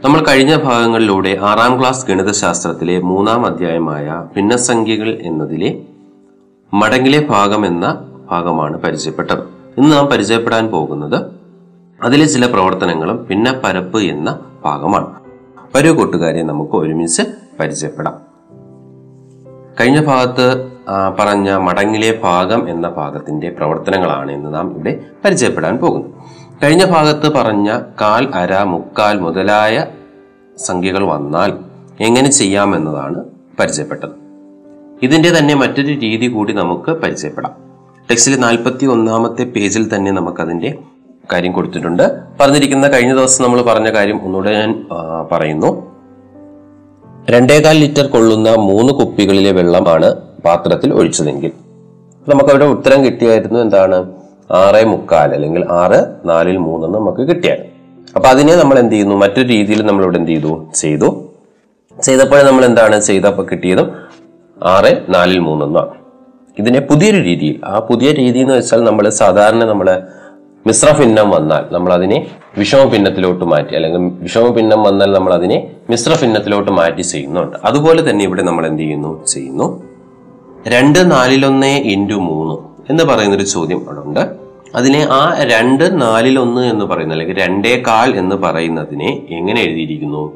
നമ്മൾ 0.04 0.24
കഴിഞ്ഞ 0.28 0.56
ഭാഗങ്ങളിലൂടെ 0.56 1.38
ആറാം 1.42 1.80
ക്ലാസ് 1.80 2.06
ഗണിതശാസ്ത്രത്തിലെ 2.06 3.00
മൂന്നാം 3.00 3.46
അധ്യായമായ 3.46 4.24
ഭിന്നസംഖ്യകൾ 4.36 5.18
എന്നതിലെ 5.22 5.82
മടങ്ങിലെ 6.74 7.26
ഭാഗം 7.26 7.66
എന്ന 7.66 7.98
ഭാഗമാണ് 8.30 8.76
പരിചയപ്പെട്ടത്. 8.76 9.38
ഇന്ന് 9.78 9.92
നാം 9.92 10.06
പരിചയപ്പെടാൻ 10.06 10.66
പോകുന്നത് 10.66 11.26
അതിലെ 12.02 12.26
ചില 12.26 12.46
പ്രവർത്തനങ്ങളും 12.46 13.26
പിന്നെ 13.26 13.52
പരപ്പ് 13.64 13.98
എന്ന 13.98 14.38
ഭാഗമാണ്. 14.64 15.14
വരൂ 15.76 15.94
കൂട്ടുകാരെ 15.94 16.42
നമുക്ക് 16.42 16.72
ഒരുമിച്ച് 16.72 17.22
പരിചയപ്പെടാം. 17.60 18.34
കഴിഞ്ഞ 19.80 20.04
ഭാഗത്ത് 20.04 20.72
പറഞ്ഞ 21.20 21.50
മടങ്ങിലെ 21.52 22.20
ഭാഗം 22.22 22.68
എന്ന 22.68 22.88
ഭാഗത്തിന്റെ 22.88 23.50
പ്രവർത്തനങ്ങളാണ് 23.50 24.32
ഇന്ന് 24.32 24.54
നാം 24.54 24.70
ഇവിടെ 24.70 25.00
പരിചയപ്പെടാൻ 25.24 25.76
പോകുന്നത്. 25.76 26.10
കഴിഞ്ഞ 26.62 26.84
ഭാഗത്ത് 26.84 27.32
പറഞ്ഞ 27.32 27.78
കാൽ 28.00 28.28
അര 28.34 28.62
മുക്കാൽ 28.62 29.20
മുതലായ 29.20 29.86
സംഖ്യകൾ 30.58 31.04
വന്നാൽ 31.04 31.52
എങ്ങനെ 32.00 32.30
ചെയ്യാമെന്നതാണ് 32.30 33.24
പരിചയപ്പെട്ടത്. 33.60 34.10
ഇതിന്റെ 35.02 35.38
തന്നെ 35.38 35.54
മറ്റൊരു 35.54 35.92
രീതി 35.92 36.26
കൂടി 36.26 36.52
നമുക്ക് 36.52 36.90
പരിചയപ്പെടാം. 36.90 37.63
ടെക്സ്റ്റിലെ 38.10 38.38
നാൽപ്പത്തി 38.38 38.86
ഒന്നാമത്തെ 38.86 39.44
പേജിൽ 39.44 39.94
തന്നെ 39.94 40.12
നമുക്കതിന്റെ 40.12 40.78
കാര്യം 41.32 41.52
കൊടുത്തിട്ടുണ്ട്. 41.52 42.02
പറഞ്ഞിരിക്കുന്ന 42.40 42.88
കഴിഞ്ഞ 42.88 43.12
ദിവസം 43.14 43.44
നമ്മൾ 43.44 43.62
പറഞ്ഞ 43.62 43.90
കാര്യം 43.94 44.24
ഒന്നുകൂടെ 44.24 44.52
ഞാൻ 44.60 44.86
പറയുന്നു. 45.32 45.70
രണ്ടേകാൽ 47.30 47.76
ലിറ്റർ 47.76 48.06
കൊള്ളുന്ന 48.06 48.54
മൂന്ന് 48.54 48.92
കുപ്പികളിലെ 48.92 49.52
വെള്ളമാണ് 49.52 50.14
പാത്രത്തിൽ 50.44 50.94
ഒഴിച്ചതെങ്കിൽ. 50.94 51.52
നമുക്കവിടെ 52.28 52.64
ഉത്തരം 52.64 53.04
കിട്ടിയായിരുന്നു 53.04 53.60
എന്താണ്? 53.60 53.98
ആറ് 54.50 54.84
മുക്കാൽ 54.86 55.34
അല്ലെങ്കിൽ 55.34 55.64
ആറ് 55.70 56.28
നാലിൽ 56.28 56.56
മൂന്നെന്ന് 56.56 56.98
നമുക്ക് 56.98 57.28
കിട്ടിയായിരുന്നു 57.30 57.72
അപ്പൊ 58.16 58.28
അതിനെ 58.28 58.56
നമ്മൾ 58.56 58.78
എന്ത് 58.78 58.94
ചെയ്യുന്നു? 58.94 59.14
മറ്റൊരു 59.14 59.48
രീതിയിൽ 59.48 59.86
നമ്മൾ 59.86 60.02
ഇവിടെ 60.02 60.16
എന്ത് 60.16 60.30
ചെയ്തു? 60.30 60.66
ചെയ്തു. 60.74 61.08
ചെയ്തപ്പോൾ 62.02 62.42
നമ്മൾ 62.42 62.64
എന്താണ്? 62.64 63.00
ചെയ്തപ്പോൾ 63.00 63.46
കിട്ടിയതും 63.52 63.88
ആറ് 64.62 64.92
നാലിൽ 65.08 65.38
മൂന്നെന്നാണ് 65.38 66.03
ഇതിനെ 66.58 66.80
പുതിയൊരു 66.80 67.16
രീതിയിൽ 67.16 67.60
ആ 67.64 67.78
പുതിയ 67.78 68.12
രീതി 68.12 68.38
എന്ന് 68.38 68.54
വെച്ചാൽ 68.54 68.84
നമ്മൾ 68.84 69.08
സാധാരണ 69.08 69.64
നമ്മൾ 69.64 70.02
മിശ്ര 70.66 70.98
ഭിന്നം 70.98 71.30
വന്നാൽ 71.30 71.74
നമ്മൾ 71.74 71.92
അതിനെ 71.92 72.26
വിഷമ 72.58 72.84
ഭിന്നത്തിലോട്ട് 72.84 73.44
മാറ്റി 73.44 73.74
അല്ലെങ്കിൽ 73.74 73.98
വിഷമ 73.98 74.48
ഭിന്നം 74.48 74.82
വന്നാൽ 74.82 75.12
നമ്മൾ 75.12 75.34
അതിനെ 75.34 75.70
മിശ്ര 75.90 76.20
ഭിന്നത്തിലോട്ട് 76.22 76.70
മാറ്റി 76.70 77.02
ചെയ്യുന്നുണ്ട്. 77.02 77.56
അതുപോലെ 77.64 78.10
തന്നെ 78.10 78.24
ഇവിടെ 78.24 78.42
നമ്മൾ 78.42 78.66
എന്ത് 78.66 78.82
ചെയ്യുന്നു? 78.82 79.26
ചെയ്യുന്നു. 79.26 79.82
രണ്ട് 80.68 81.10
നാലിലൊന്ന് 81.10 81.66
ഇന്റു 81.66 82.14
മൂന്ന് 82.14 82.54
എന്ന് 82.92 83.04
പറയുന്നൊരു 83.04 83.42
ചോദ്യം 83.42 83.84
അവിടെ 83.84 84.00
ഉണ്ട് 84.00 84.28
അതിനെ 84.74 85.06
ആ 85.10 85.36
രണ്ട് 85.42 86.00
നാലിലൊന്ന് 86.00 86.60
എന്ന് 86.60 86.84
പറയുന്ന 86.84 87.12
അല്ലെങ്കിൽ 87.12 87.38
രണ്ടേ 87.38 87.82
കാൽ 87.86 88.16
എന്ന് 88.16 88.36
പറയുന്നതിനെ 88.36 89.26
എങ്ങനെ 89.30 89.60
എഴുതിയിരിക്കുന്നു? 89.60 90.32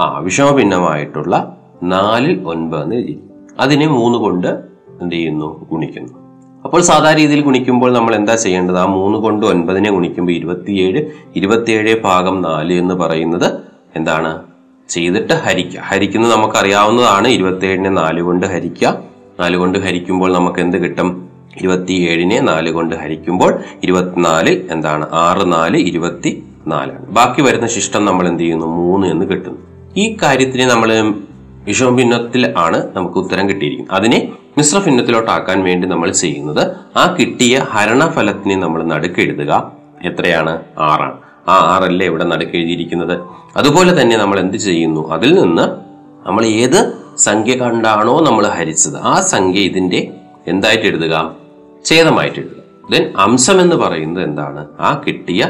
ആ 0.00 0.18
വിഷമ 0.18 0.50
ഭിന്നമായിട്ടുള്ള 0.50 1.56
നാലിൽ 1.82 2.42
ഒൻപത് 2.46 2.82
എന്ന് 2.82 2.96
എഴുതി 2.96 3.20
അതിനെ 3.60 3.86
മൂന്ന് 3.86 4.18
കൊണ്ട് 4.18 4.67
എന്ത് 5.02 5.14
ചെയ്യുന്നു? 5.14 5.66
ഗുണിക്കുന്നു. 5.70 6.28
അപ്പോൾ 6.64 6.80
സാധാരണ 6.80 7.16
രീതിയിൽ 7.18 7.40
ഗുണിക്കുമ്പോൾ 7.40 7.92
നമ്മൾ 7.92 8.14
എന്താ 8.14 8.34
ചെയ്യേണ്ടത്? 8.34 8.78
ആ 8.78 8.84
മൂന്ന് 8.84 9.18
കൊണ്ട് 9.18 9.46
ഒൻപതിനെ 9.46 9.90
ഗുണിക്കുമ്പോൾ 9.90 10.32
ഇരുപത്തിയേഴ് 10.32 11.04
ഇരുപത്തിയേഴ് 11.36 12.02
ഭാഗം 12.02 12.42
നാല് 12.42 12.72
എന്ന് 12.72 12.94
പറയുന്നത് 12.94 13.60
എന്താണ്? 13.96 14.42
ചെയ്തിട്ട് 14.88 15.32
ഹരിക്കുക 15.32 15.80
ഹരിക്കുന്നത് 15.80 16.32
നമുക്കറിയാവുന്നതാണ്. 16.32 17.28
ഇരുപത്തിയേഴിനെ 17.28 17.90
നാല് 17.90 18.22
കൊണ്ട് 18.22 18.46
ഹരിക്കുക 18.46 19.02
നാല് 19.40 19.56
കൊണ്ട് 19.56 19.78
ഹരിക്കുമ്പോൾ 19.78 20.32
നമുക്ക് 20.32 20.60
എന്ത് 20.60 20.76
കിട്ടും? 20.76 21.28
ഇരുപത്തിയേഴിനെ 21.60 22.40
നാല് 22.40 22.70
കൊണ്ട് 22.70 22.96
ഹരിക്കുമ്പോൾ 22.96 23.58
ഇരുപത്തിനാലിൽ 23.82 24.68
എന്താണ്? 24.70 25.06
ആറ് 25.12 25.52
നാല് 25.52 25.76
ഇരുപത്തി 25.76 26.42
നാലാണ് 26.66 27.06
ബാക്കി 27.06 27.42
വരുന്ന 27.42 27.66
ശിഷ്ടം 27.66 28.04
നമ്മൾ 28.04 28.28
എന്ത് 28.28 28.42
ചെയ്യുന്നു? 28.42 28.66
മൂന്ന് 28.66 29.06
എന്ന് 29.06 29.26
കിട്ടുന്നു. 29.26 29.58
ഈ 29.96 30.16
കാര്യത്തിന് 30.22 30.70
നമ്മൾ 30.70 31.12
വിഷമഭിന്നത്തിൽ 31.64 32.54
ആണ് 32.56 32.96
നമുക്ക് 32.96 33.18
ഉത്തരം 33.18 33.48
കിട്ടിയിരിക്കുന്നത്. 33.48 33.94
അതിനെ 33.94 34.32
മിശ്ര 34.58 34.78
ഭിന്നത്തിലോട്ടാക്കാൻ 34.78 35.62
വേണ്ടി 35.64 35.88
നമ്മൾ 35.88 36.10
ചെയ്യുന്നത് 36.10 36.76
ആ 36.96 37.16
കിട്ടിയ 37.20 37.58
ഹരണഫലത്തിനെ 37.58 38.56
നമ്മൾ 38.56 38.82
നടുക്കെഴുതുക. 38.82 39.72
എത്രയാണ്? 40.04 40.62
ആറാണ്. 40.78 41.16
ആ 41.48 41.56
ആറല്ലേ 41.74 42.06
ഇവിടെ 42.06 42.24
നടുക്കെഴുതിയിരിക്കുന്നത്. 42.24 43.20
അതുപോലെ 43.56 44.00
തന്നെ 44.00 44.16
നമ്മൾ 44.16 44.40
എന്ത് 44.40 44.56
ചെയ്യുന്നു? 44.56 45.10
അതിൽ 45.10 45.40
നിന്ന് 45.40 45.66
നമ്മൾ 46.28 46.44
ഏത് 46.44 46.92
സംഖ്യ 47.18 47.56
കണ്ടാണോ 47.56 48.20
നമ്മൾ 48.20 48.46
ഹരിച്ചത് 48.46 48.96
ആ 48.96 49.20
സംഖ്യ 49.20 49.60
ഇതിന്റെ 49.60 50.14
എന്തായിട്ട് 50.46 50.84
എഴുതുക? 50.84 51.34
ഛേദമായിട്ട് 51.84 52.38
എഴുതുക. 52.38 52.90
ദെൻ 52.92 53.12
അംശം 53.16 53.60
എന്ന് 53.60 53.76
പറയുന്നത് 53.76 54.24
എന്താണ്? 54.24 54.66
ആ 54.80 55.02
കിട്ടിയ 55.06 55.46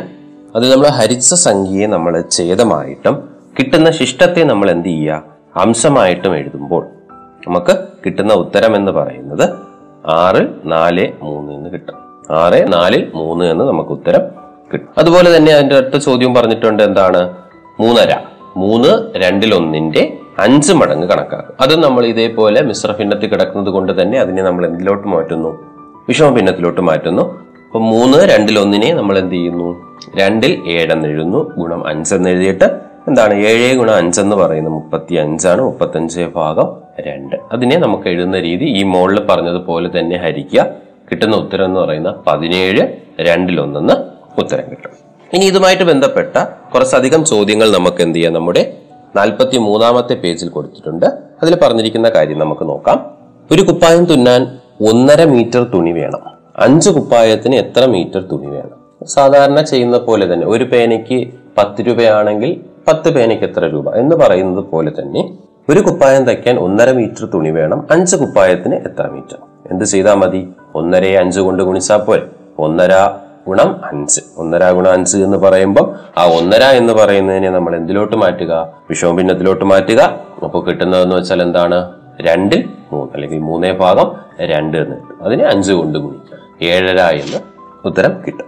അത് 0.56 0.72
നമ്മൾ 0.72 0.88
ഹരിച്ച 0.88 1.34
സംഖ്യയെ 1.34 1.86
നമ്മൾ 1.86 2.24
ഛേദമായിട്ടും 2.30 3.28
കിട്ടുന്ന 3.58 3.90
ശിഷ്ടത്തെ 3.90 4.44
നമ്മൾ 4.44 4.70
എന്ത് 4.70 4.88
ചെയ്യുക? 4.88 5.22
അംശമായിട്ടും 5.56 6.36
എഴുതുമ്പോൾ. 6.36 6.86
നമുക്ക് 7.46 7.78
കിട്ടുന്ന 8.06 8.34
ഉത്തരം 8.34 8.76
എന്ന് 8.76 8.92
പറയുന്നത് 8.92 9.48
ആറ് 10.06 10.48
നാല് 10.64 11.12
മൂന്ന് 11.22 11.52
എന്ന് 11.52 11.70
കിട്ടും. 11.70 11.94
ആറ് 12.34 12.72
നാലിൽ 12.72 13.12
മൂന്ന് 13.14 13.44
എന്ന് 13.44 13.64
നമുക്ക് 13.64 13.90
ഉത്തരം 13.90 14.20
കിട്ടും. 14.72 14.88
അതുപോലെ 14.98 15.36
തന്നെ 15.36 15.52
അതിന്റെ 15.52 15.76
അടുത്ത 15.76 16.02
ചോദ്യം 16.02 16.34
പറഞ്ഞിട്ടുണ്ട് 16.34 16.82
എന്താണ്? 16.82 17.34
മൂന്നര. 17.80 18.16
മൂന്ന് 18.56 19.12
രണ്ടിലൊന്നിന്റെ 19.16 20.18
അഞ്ച് 20.38 20.72
മടങ്ങ് 20.72 21.08
കണക്കാക്കും. 21.08 21.54
അത് 21.60 21.84
നമ്മൾ 21.84 22.06
ഇതേപോലെ 22.06 22.62
മിശ്ര 22.62 22.92
ഭിന്നത്തിൽ 22.92 23.28
കിടക്കുന്നത് 23.28 23.72
കൊണ്ട് 23.72 24.02
തന്നെ 24.02 24.18
അതിനെ 24.18 24.42
നമ്മൾ 24.42 24.66
എന്തിലോട്ട് 24.66 25.08
മാറ്റുന്നു? 25.08 25.48
വിഷമ 26.08 26.30
ഭിന്നത്തിലോട്ട് 26.30 26.80
മാറ്റുന്നു. 26.80 27.22
അപ്പൊ 27.66 27.78
മൂന്ന് 27.78 28.18
രണ്ടിലൊന്നിനെ 28.18 28.94
നമ്മൾ 28.94 29.18
എന്ത് 29.18 29.34
ചെയ്യുന്നു? 29.34 29.96
രണ്ടിൽ 30.16 30.62
ഏഴെന്ന് 30.66 31.08
എഴുതുന്നു. 31.08 31.54
ഗുണം 31.58 31.86
അഞ്ചെന്ന് 31.86 32.30
എഴുതിയിട്ട് 32.30 32.64
എന്താണ്? 33.08 33.34
ഏഴ് 33.34 33.76
ഗുണം 33.76 33.94
അഞ്ചെന്ന് 33.94 34.36
പറയുന്നത് 34.36 34.72
മുപ്പത്തി 34.72 35.14
അഞ്ചാണ്. 35.14 35.62
മുപ്പത്തഞ്ച് 35.62 36.20
ഭാഗം 36.20 36.87
രണ്ട്. 37.00 37.36
അതിനെ 37.52 37.78
നമുക്ക് 37.78 38.08
എഴുതുന്ന 38.08 38.40
രീതി 38.40 38.64
ഈ 38.64 38.82
മോളിൽ 38.82 39.20
പറഞ്ഞതുപോലെ 39.20 39.98
തന്നെ 39.98 40.16
ഹരിക്കുക. 40.16 40.66
കിട്ടുന്ന 41.10 41.36
ഉത്തരം 41.36 41.64
എന്ന് 41.64 41.80
പറയുന്ന 41.80 42.14
പതിനേഴ് 42.26 42.88
രണ്ടിലൊന്നെന്ന് 43.20 43.94
ഉത്തരം 44.40 44.70
കിട്ടും. 44.70 44.90
ഇനി 45.34 45.44
ഇതുമായിട്ട് 45.44 45.82
ബന്ധപ്പെട്ട 45.82 46.44
കുറച്ചധികം 46.74 47.24
ചോദ്യങ്ങൾ 47.24 47.70
നമുക്ക് 47.70 48.02
എന്ത് 48.02 48.16
ചെയ്യാം? 48.16 48.32
നമ്മുടെ 48.32 48.74
നാൽപ്പത്തി 49.16 49.58
മൂന്നാമത്തെ 49.58 50.14
പേജിൽ 50.14 50.48
കൊടുത്തിട്ടുണ്ട്. 50.48 51.06
അതിൽ 51.42 51.56
പറഞ്ഞിരിക്കുന്ന 51.62 52.08
കാര്യം 52.08 52.38
നമുക്ക് 52.38 52.68
നോക്കാം. 52.68 53.10
ഒരു 53.52 53.62
കുപ്പായം 53.62 54.04
തുന്നാൻ 54.04 54.58
ഒന്നര 54.80 55.24
മീറ്റർ 55.24 55.64
തുണി 55.74 55.90
വേണം. 55.90 56.20
അഞ്ച് 56.58 56.90
കുപ്പായത്തിന് 56.90 57.56
എത്ര 57.56 57.84
മീറ്റർ 57.84 58.20
തുണി 58.32 58.46
വേണം? 58.46 59.06
സാധാരണ 59.06 59.60
ചെയ്യുന്ന 59.60 59.98
പോലെ 59.98 60.32
തന്നെ 60.32 60.46
ഒരു 60.46 60.64
പേനയ്ക്ക് 60.64 61.28
പത്ത് 61.58 61.80
രൂപയാണെങ്കിൽ 61.86 62.60
പത്ത് 62.88 63.14
പേനയ്ക്ക് 63.14 63.44
എത്ര 63.44 63.66
രൂപ 63.66 63.94
എന്ന് 63.94 64.16
പറയുന്നത് 64.16 64.64
പോലെ 64.64 64.92
തന്നെ 64.98 65.37
ഒരു 65.70 65.80
കുപ്പായം 65.80 66.24
തയ്ക്കാൻ 66.24 66.58
ഒന്നര 66.58 66.90
മീറ്റർ 66.90 67.24
തുണി 67.24 67.50
വേണം 67.50 67.86
അഞ്ച് 67.90 68.16
കുപ്പായത്തിന് 68.16 68.74
എത്ര 68.74 69.06
മീറ്റർ? 69.06 69.36
എന്ത് 69.70 69.84
ചെയ്താൽ 69.84 70.14
മതി? 70.14 70.48
ഒന്നരയെ 70.74 71.16
അഞ്ച് 71.16 71.40
കൊണ്ട് 71.40 71.62
ഗുണിച്ചാൽ 71.62 71.96
പോരെ. 71.96 72.26
ഒന്നര 72.58 72.90
ഗുണം 73.46 73.84
അഞ്ച്. 73.84 74.20
ഒന്നര 74.36 74.70
ഗുണം 74.70 74.92
അഞ്ച് 74.92 75.16
എന്ന് 75.16 75.38
പറയുമ്പോൾ 75.38 75.96
ആ 76.18 76.24
ഒന്നര 76.24 76.62
എന്ന് 76.62 76.92
പറയുന്നതിനെ 76.92 77.50
നമ്മൾ 77.50 77.76
എന്തിലോട്ട് 77.76 78.16
മാറ്റുക? 78.16 78.82
വിഷമഭിന്നത്തിലോട്ട് 78.90 79.64
മാറ്റുക. 79.64 80.20
അപ്പോൾ 80.44 80.64
കിട്ടുന്നതെന്ന് 80.64 81.16
വെച്ചാൽ 81.16 81.42
എന്താണ്? 81.42 81.92
രണ്ടിൽ 82.20 82.68
മൂന്ന്. 82.92 83.12
അല്ലെങ്കിൽ 83.14 83.38
മൂന്നേ 83.38 83.72
ഭാഗം 83.72 84.16
രണ്ട് 84.40 84.76
എന്ന് 84.76 84.96
കിട്ടും. 84.96 85.24
അതിനെ 85.24 85.44
അഞ്ച് 85.44 85.72
കൊണ്ട് 85.72 85.98
ഗുണിക്കുക. 85.98 86.64
ഏഴര 86.66 87.00
എന്ന് 87.00 87.38
ഉത്തരം 87.84 88.22
കിട്ടും. 88.26 88.46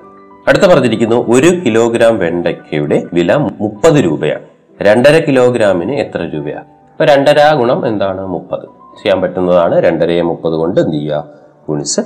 അടുത്ത 0.48 0.62
പറഞ്ഞിരിക്കുന്നു 0.62 1.26
ഒരു 1.28 1.46
കിലോഗ്രാം 1.46 2.18
വെണ്ടയ്ക്കയുടെ 2.18 3.06
വില 3.12 3.34
മുപ്പത് 3.34 4.04
രൂപയാണ്. 4.04 4.42
രണ്ടര 4.82 5.20
കിലോഗ്രാമിന് 5.28 5.94
എത്ര 5.94 6.30
രൂപയാണ്? 6.34 6.79
രണ്ടര 7.04 7.54
ഗുണം 7.54 7.87
എന്താണ്? 7.87 8.26
മുപ്പത്. 8.26 8.64
ചെയ്യാൻ 9.02 9.21
പറ്റുന്നതാണ് 9.21 9.83
രണ്ടരയെ 9.83 10.23
മുപ്പത് 10.23 10.52
കൊണ്ട് 10.52 10.80
എന്ത് 10.80 10.92
ചെയ്യുക? 10.92 11.25
ഗുണിച്ച് 11.69 12.00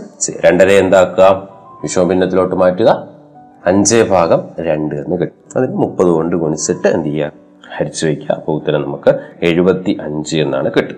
രണ്ടര 0.44 0.68
എന്താക്കുക? 0.68 1.48
വിഷോഭിന്നത്തിലോട്ട് 1.82 2.54
മാറ്റുക. 2.54 3.08
അഞ്ചേ 3.66 4.02
ഭാഗം 4.02 4.42
രണ്ട് 4.60 4.94
എന്ന് 4.94 5.20
കിട്ടും. 5.20 5.60
അതിന് 5.60 5.76
മുപ്പത് 5.76 6.06
കൊണ്ട് 6.06 6.36
ഗുണിച്ചിട്ട് 6.36 6.88
എന്ത് 6.88 7.08
ചെയ്യുക? 7.08 7.32
ഹരിച്ചു 7.76 8.06
വയ്ക്കുക. 8.06 8.32
അപ്പോൾ 8.32 8.52
ഉത്തരം 8.52 8.82
നമുക്ക് 8.82 9.14
എഴുപത്തി 9.42 9.98
അഞ്ച് 10.02 10.36
എന്നാണ് 10.36 10.70
കിട്ടുക. 10.76 10.94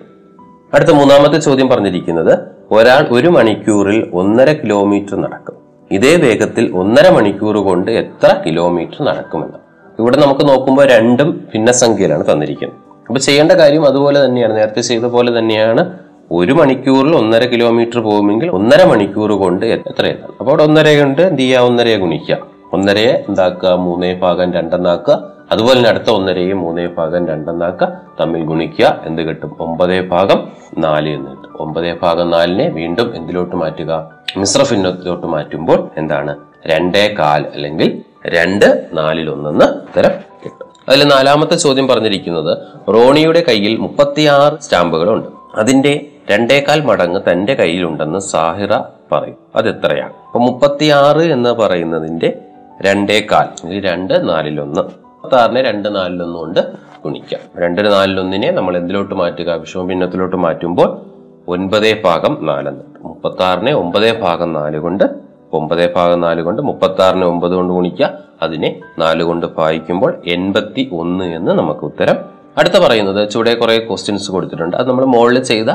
അടുത്ത 0.73 0.89
മൂന്നാമത്തെ 0.89 1.37
ചോദ്യം 1.37 1.67
പറഞ്ഞിരിക്കുന്നത് 1.67 2.39
ഒരാൾ 2.71 3.07
ഒരു 3.11 3.27
മണിക്കൂറിൽ 3.27 4.11
ഒന്നര 4.13 4.53
കിലോമീറ്റർ 4.53 5.15
നടക്കും. 5.15 5.55
ഇതേ 5.91 6.15
വേഗത്തിൽ 6.15 6.77
ഒന്നര 6.77 7.09
മണിക്കൂർ 7.09 7.57
കൊണ്ട് 7.57 7.91
എത്ര 7.91 8.43
കിലോമീറ്റർ 8.45 9.05
നടക്കുമെന്ന്. 9.05 9.57
ഇവിടെ 9.99 10.17
നമുക്ക് 10.17 10.49
നോക്കുമ്പോൾ 10.49 10.87
രണ്ടും 10.87 11.47
ഭിന്നസംഖ്യയിലാണ് 11.53 12.23
തന്നിരിക്കുന്നത്. 12.31 12.86
അപ്പൊ 13.07 13.19
ചെയ്യേണ്ട 13.19 13.51
കാര്യം 13.51 13.85
അതുപോലെ 13.85 14.25
തന്നെയാണ്. 14.25 14.57
നേരത്തെ 14.57 14.81
ചെയ്ത 14.81 15.03
പോലെ 15.03 15.39
തന്നെയാണ്. 15.39 15.99
ഒരു 16.31 16.51
മണിക്കൂറിൽ 16.51 17.15
ഒന്നര 17.15 17.45
കിലോമീറ്റർ 17.45 17.99
പോകുമെങ്കിൽ 17.99 18.49
ഒന്നര 18.49 18.83
മണിക്കൂർ 18.83 19.31
കൊണ്ട് 19.31 19.65
എത്ര 19.65 20.05
എഴുതാം 20.05 20.33
അപ്പോൾ 20.39 20.51
അവിടെ 20.51 20.63
ഒന്നര 20.63 20.99
കൊണ്ട് 20.99 21.21
എന്ത് 21.21 21.41
ചെയ്യുക 21.41 21.59
ഒന്നരയെ 21.59 21.97
ഗുണിക്കുക. 21.97 22.37
ഒന്നരയെ 22.73 23.25
എന്താക്കുക? 23.29 23.69
മൂന്നേ 23.69 24.13
ഭാഗം 24.13 24.53
രണ്ടെന്നാക്കുക 24.53 25.37
അതുപോലെ 25.51 25.77
തന്നെ 25.77 25.89
അടുത്ത 25.89 26.09
ഒന്നരയും 26.09 26.59
മൂന്നേ 26.61 26.87
ഭാഗം 26.87 27.27
രണ്ടെന്നാക്കുക 27.27 28.01
തമ്മിൽ 28.21 28.41
ഗുണിക്കുക. 28.41 29.01
എന്ത് 29.05 29.21
കിട്ടും? 29.21 29.55
ഒമ്പതേ 29.59 30.01
ഭാഗം 30.01 30.47
നാല് 30.77 31.09
എന്ന് 31.09 31.31
കിട്ടും. 31.31 31.57
ഒമ്പതേ 31.59 31.97
ഭാഗം 32.01 32.29
നാലിനെ 32.29 32.69
വീണ്ടും 32.69 33.15
എന്തിലോട്ട് 33.15 33.55
മാറ്റുക? 33.55 34.11
മിശ്ര 34.37 34.63
ഭിന്നത്തിലോട്ട് 34.71 35.27
മാറ്റുമ്പോൾ 35.27 35.89
എന്താണ്? 35.97 36.35
രണ്ടേ 36.65 37.15
കാൽ 37.19 37.45
അല്ലെങ്കിൽ 37.55 38.01
രണ്ട് 38.27 38.87
നാലിലൊന്നെന്ന് 38.93 39.65
ഉത്തരം 39.65 40.09
കിട്ടും 40.09 40.36
അതിൽ 40.89 41.03
നാലാമത്തെ 41.03 41.55
ചോദ്യം 41.55 41.87
പറഞ്ഞിരിക്കുന്നത് 41.87 42.57
റോണിയുടെ 42.89 43.43
കയ്യിൽ 43.47 43.77
മുപ്പത്തിയാറ് 43.77 44.59
സ്റ്റാമ്പുകളുണ്ട്. 44.59 45.27
അതിന്റെ 45.55 46.05
രണ്ടേകാൽ 46.31 46.81
മടങ്ങ് 46.81 47.21
തന്റെ 47.31 47.53
കയ്യിലുണ്ടെന്ന് 47.53 48.19
സാഹിറ 48.19 48.77
പറയും. 49.11 49.35
അതെത്രയാണ്? 49.55 50.13
അപ്പൊ 50.25 50.39
മുപ്പത്തിയാറ് 50.39 51.21
എന്ന് 51.21 51.49
പറയുന്നതിന്റെ 51.49 52.39
രണ്ടേകാൽ 52.81 53.79
രണ്ട് 53.79 54.29
നാലിലൊന്ന്. 54.29 54.81
മുപ്പത്താറിനെ 54.81 55.61
രണ്ട് 55.61 55.95
നാലിലൊന്ന് 55.95 56.39
കൊണ്ട് 56.39 56.59
ഗുണിക്കാം. 57.03 57.63
രണ്ട് 57.63 57.91
നാലിലൊന്നിനെ 57.91 58.51
നമ്മൾ 58.51 58.77
എന്തിലോട്ട് 58.77 59.15
മാറ്റുക? 59.15 59.51
വിഷമ 59.51 59.81
ഭിന്നത്തിലോട്ട് 59.81 60.35
മാറ്റുമ്പോൾ 60.35 61.01
ഒൻപതേ 61.47 62.01
ഭാഗം 62.05 62.37
നാലെന്ന്. 62.41 62.83
മുപ്പത്തി 63.01 63.43
ആറിനെ 63.43 63.73
ഒമ്പതേ 63.73 64.19
ഭാഗം 64.19 64.53
നാല് 64.53 64.77
കൊണ്ട് 64.77 65.26
ഒമ്പതേ 65.53 65.93
ഭാഗം 65.95 66.21
നാല് 66.21 66.41
കൊണ്ട് 66.41 66.61
മുപ്പത്തി 66.61 67.01
ആറിന് 67.01 67.25
ഒമ്പത് 67.25 67.51
കൊണ്ട് 67.51 67.73
ഗുണിക്കുക. 67.73 68.09
അതിനെ 68.41 68.79
നാല് 68.99 69.23
കൊണ്ട് 69.23 69.45
ഭാഗിക്കുമ്പോൾ 69.45 70.21
എൺപത്തി 70.27 70.89
ഒന്ന് 70.91 71.25
എന്ന് 71.25 71.51
നമുക്ക് 71.51 71.79
ഉത്തരം 71.79 72.15
അടുത്ത 72.57 72.73
പറയുന്നത്. 72.73 73.29
ചുവടെ 73.29 73.53
കുറെ 73.53 73.77
ക്വസ്റ്റ്യൻസ് 73.77 74.31
കൊടുത്തിട്ടുണ്ട്. 74.31 74.77
അത് 74.77 74.89
നമ്മൾ 74.89 75.05
മുകളിൽ 75.05 75.43
ചെയ്ത 75.43 75.69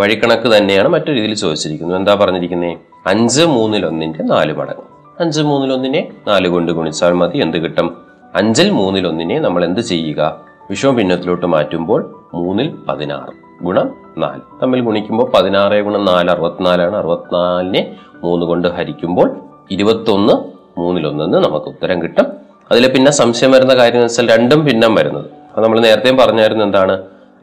വഴിക്കണക്ക് 0.00 0.56
തന്നെയാണ് 0.56 0.88
മറ്റു 0.88 1.10
രീതിയിൽ 1.10 1.34
ചോദിച്ചിരിക്കുന്നത്. 1.34 1.96
എന്താ 1.96 2.14
പറഞ്ഞിരിക്കുന്നത് 2.14 2.76
അഞ്ച് 3.06 3.42
മൂന്നിലൊന്നിന്റെ 3.42 4.22
നാല് 4.22 4.52
മടങ്ങ്. 4.52 4.84
അഞ്ച് 5.20 5.42
മൂന്നിലൊന്നിനെ 5.42 6.08
നാല് 6.28 6.48
കൊണ്ട് 6.48 6.72
ഗുണിച്ചാൽ 6.72 7.12
മതി. 7.12 7.38
എന്ത് 7.38 7.56
കിട്ടും? 7.56 7.96
അഞ്ചിൽ 8.34 8.70
മൂന്നിലൊന്നിനെ 8.70 9.38
നമ്മൾ 9.38 9.64
എന്ത് 9.64 9.80
ചെയ്യുക? 9.80 10.40
വിഷവും 10.70 10.96
ഭിന്നത്തിലോട്ട് 10.96 11.46
മാറ്റുമ്പോൾ 11.46 12.28
മൂന്നിൽ 12.34 12.74
പതിനാറ് 12.88 13.64
ഗുണം 13.64 13.90
നാല്. 14.18 14.40
തമ്മിൽ 14.62 14.80
ഗുണിക്കുമ്പോൾ 14.80 15.30
പതിനാറ് 15.34 15.82
ഗുണം 15.82 16.04
നാല് 16.04 16.30
അറുപത്തിനാലാണ്. 16.30 16.96
അറുപത്തിനാലിനെ 16.96 17.96
മൂന്ന് 18.24 18.46
കൊണ്ട് 18.46 18.68
ഹരിക്കുമ്പോൾ 18.68 19.28
ഇരുപത്തൊന്ന് 19.70 20.34
മൂന്നിലൊന്നെന്ന് 20.80 21.38
നമുക്ക് 21.38 21.66
ഉത്തരം 21.66 22.02
കിട്ടും. 22.02 22.26
അതിൽ 22.70 22.84
പിന്നെ 22.92 23.10
സംശയം 23.10 23.50
വരുന്ന 23.52 23.74
കാര്യം 23.74 24.00
എന്ന് 24.00 24.06
വെച്ചാൽ 24.06 24.28
രണ്ടും 24.34 24.60
ഭിന്നം 24.64 24.94
വരുന്നത്. 24.94 25.26
അത് 25.54 25.64
നമ്മൾ 25.64 25.80
നേരത്തെയും 25.80 26.16
പറഞ്ഞായിരുന്നു 26.16 26.64
എന്താണ്? 26.64 26.94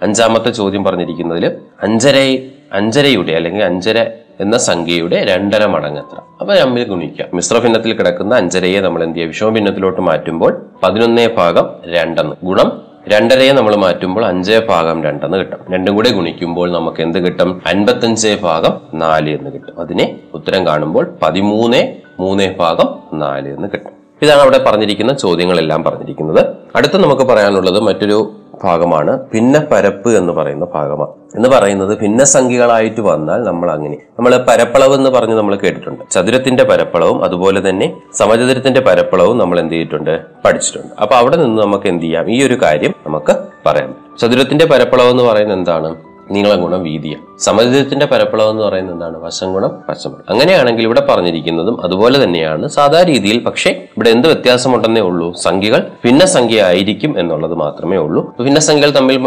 അഞ്ചാമത്തെ 0.02 0.50
ചോദ്യം 0.50 0.84
പറഞ്ഞിരിക്കുന്നതിൽ 0.84 1.46
അഞ്ചര 1.84 2.18
അഞ്ചരയുടെ 2.74 3.32
അല്ലെങ്കിൽ 3.32 3.64
അഞ്ചര 3.64 3.98
എന്ന 4.40 4.58
സംഖ്യയുടെ 4.58 5.18
രണ്ടര 5.30 5.66
മടങ്ങ് 5.66 6.00
എത്ര? 6.00 6.18
അപ്പൊ 6.42 6.54
നമ്മൾ 6.56 6.84
ഗുണിക്കാം. 6.84 7.28
മിശ്ര 7.34 7.58
ഭിന്നത്തിൽ 7.60 7.94
കിടക്കുന്ന 7.94 8.34
അഞ്ചരയെ 8.36 8.80
നമ്മൾ 8.82 9.04
എന്ത് 9.04 9.16
ചെയ്യുക 9.16 9.32
വിഷമ 9.32 9.50
ഭിന്നത്തിലോട്ട് 9.50 10.02
മാറ്റുമ്പോൾ 10.02 10.52
പതിനൊന്നേ 10.84 11.26
ഭാഗം 11.38 11.68
രണ്ടെന്ന് 11.86 12.36
ഗുണം 12.44 12.70
രണ്ടരയെ 13.08 13.52
നമ്മൾ 13.52 13.76
മാറ്റുമ്പോൾ 13.76 14.26
അഞ്ചേ 14.26 14.60
ഭാഗം 14.60 15.04
രണ്ടെന്ന് 15.04 15.38
കിട്ടും. 15.38 15.74
രണ്ടും 15.74 15.96
കൂടെ 15.96 16.12
ഗുണിക്കുമ്പോൾ 16.12 16.72
നമുക്ക് 16.72 17.02
എന്ത് 17.02 17.26
കിട്ടും? 17.26 17.62
അൻപത്തഞ്ചേ 17.68 18.36
ഭാഗം 18.36 18.82
നാല് 18.94 19.38
എന്ന് 19.38 19.50
കിട്ടും. 19.52 19.80
അതിനെ 19.80 20.20
ഉത്തരം 20.34 20.68
കാണുമ്പോൾ 20.68 21.08
പതിമൂന്ന് 21.22 21.96
മൂന്നേ 22.20 22.56
ഭാഗം 22.60 23.20
നാല് 23.20 23.48
എന്ന് 23.48 23.68
കിട്ടും. 23.74 23.92
ഇതാണ് 24.22 24.42
അവിടെ 24.42 24.64
പറഞ്ഞിരിക്കുന്ന 24.64 25.14
ചോദ്യങ്ങളെല്ലാം 25.14 25.84
പറഞ്ഞിരിക്കുന്നത്. 25.84 26.46
അടുത്ത 26.76 26.98
നമുക്ക് 26.98 27.22
പറയാനുള്ളത് 27.22 27.80
മറ്റൊരു 27.80 28.32
ഭാഗമാണ് 28.64 29.20
ഭിന്ന 29.34 29.68
പരപ്പ് 29.72 30.10
എന്ന് 30.10 30.34
പറയുന്ന 30.34 30.66
ഭാഗമാണ് 30.66 31.12
എന്ന് 31.36 31.50
പറയുന്നത് 31.50 32.00
ഭിന്നസംഖ്യകളായിട്ട് 32.00 33.02
വന്നാൽ 33.02 33.44
നമ്മൾ 33.44 33.72
അങ്ങനെ 33.72 33.96
നമ്മൾ 33.96 34.46
പരപ്പളവ് 34.50 34.94
എന്ന് 34.94 35.10
പറഞ്ഞ് 35.10 35.36
നമ്മൾ 35.36 35.56
കേട്ടിട്ടുണ്ട്. 35.56 36.12
ചതുരത്തിന്റെ 36.12 36.64
പരപ്പളവും 36.64 37.24
അതുപോലെ 37.24 37.70
തന്നെ 37.70 38.02
സമചതുരത്തിന്റെ 38.14 38.80
പരപ്പളവും 38.80 39.38
നമ്മൾ 39.38 39.60
എന്ത് 39.60 39.74
ചെയ്തിട്ടുണ്ട്? 39.74 40.22
പഠിച്ചിട്ടുണ്ട്. 40.46 41.02
അപ്പൊ 41.02 41.16
അവിടെ 41.16 41.36
നിന്ന് 41.36 41.62
നമുക്ക് 41.62 41.88
എന്ത് 41.88 42.04
ചെയ്യാം? 42.04 42.32
ഈ 42.32 42.48
ഒരു 42.48 42.54
കാര്യം 42.62 42.94
നമുക്ക് 43.08 43.36
പറയാം. 43.66 43.96
ചതുരത്തിന്റെ 44.20 44.66
പരപ്പളവ് 44.66 45.10
എന്ന് 45.10 45.24
പറയുന്നത് 45.24 45.58
എന്താണ്? 45.58 46.11
നീളം 46.36 46.62
ഗുണം 46.66 46.82
വീതിയാണ് 46.84 47.26
സമചതുരത്തിന്റെ 47.46 48.06
പരപ്പളവ് 48.06 48.52
എന്ന് 48.54 48.64
പറയുന്നത് 48.64 48.96
എന്താണ്? 48.96 49.18
വശം 49.26 49.50
ഗുണം 49.54 49.72
വശം 49.90 50.12
അങ്ങനെയാണെങ്കിൽ 50.32 50.84
ഇവിടെ 50.88 51.04
പറഞ്ഞിരിക്കുന്നതും 51.10 51.78
അതുപോലെ 51.86 52.18
തന്നെയാണ്. 52.24 52.66
സാധാ 52.78 53.00
രീതിയിൽ 53.12 53.38
പക്ഷേ 53.48 53.72
ഇവിടെ 53.98 54.10
എന്ത് 54.16 54.28
വ്യത്യാസമുണ്ടെന്നേ 54.28 55.04
ഉള്ളൂ. 55.10 55.28
സംഖ്യകൾ 55.46 55.82
ഭിന്നസംഖ്യ 56.06 56.60
ആയിരിക്കും 56.70 57.14
എന്നുള്ളത് 57.20 57.56
മാത്രമേ 57.64 57.98
ഉള്ളൂ. 58.06 58.24
ഭിന്നസംഖ്യകൾ 58.48 58.92
തമ്മിൽ 59.00 59.18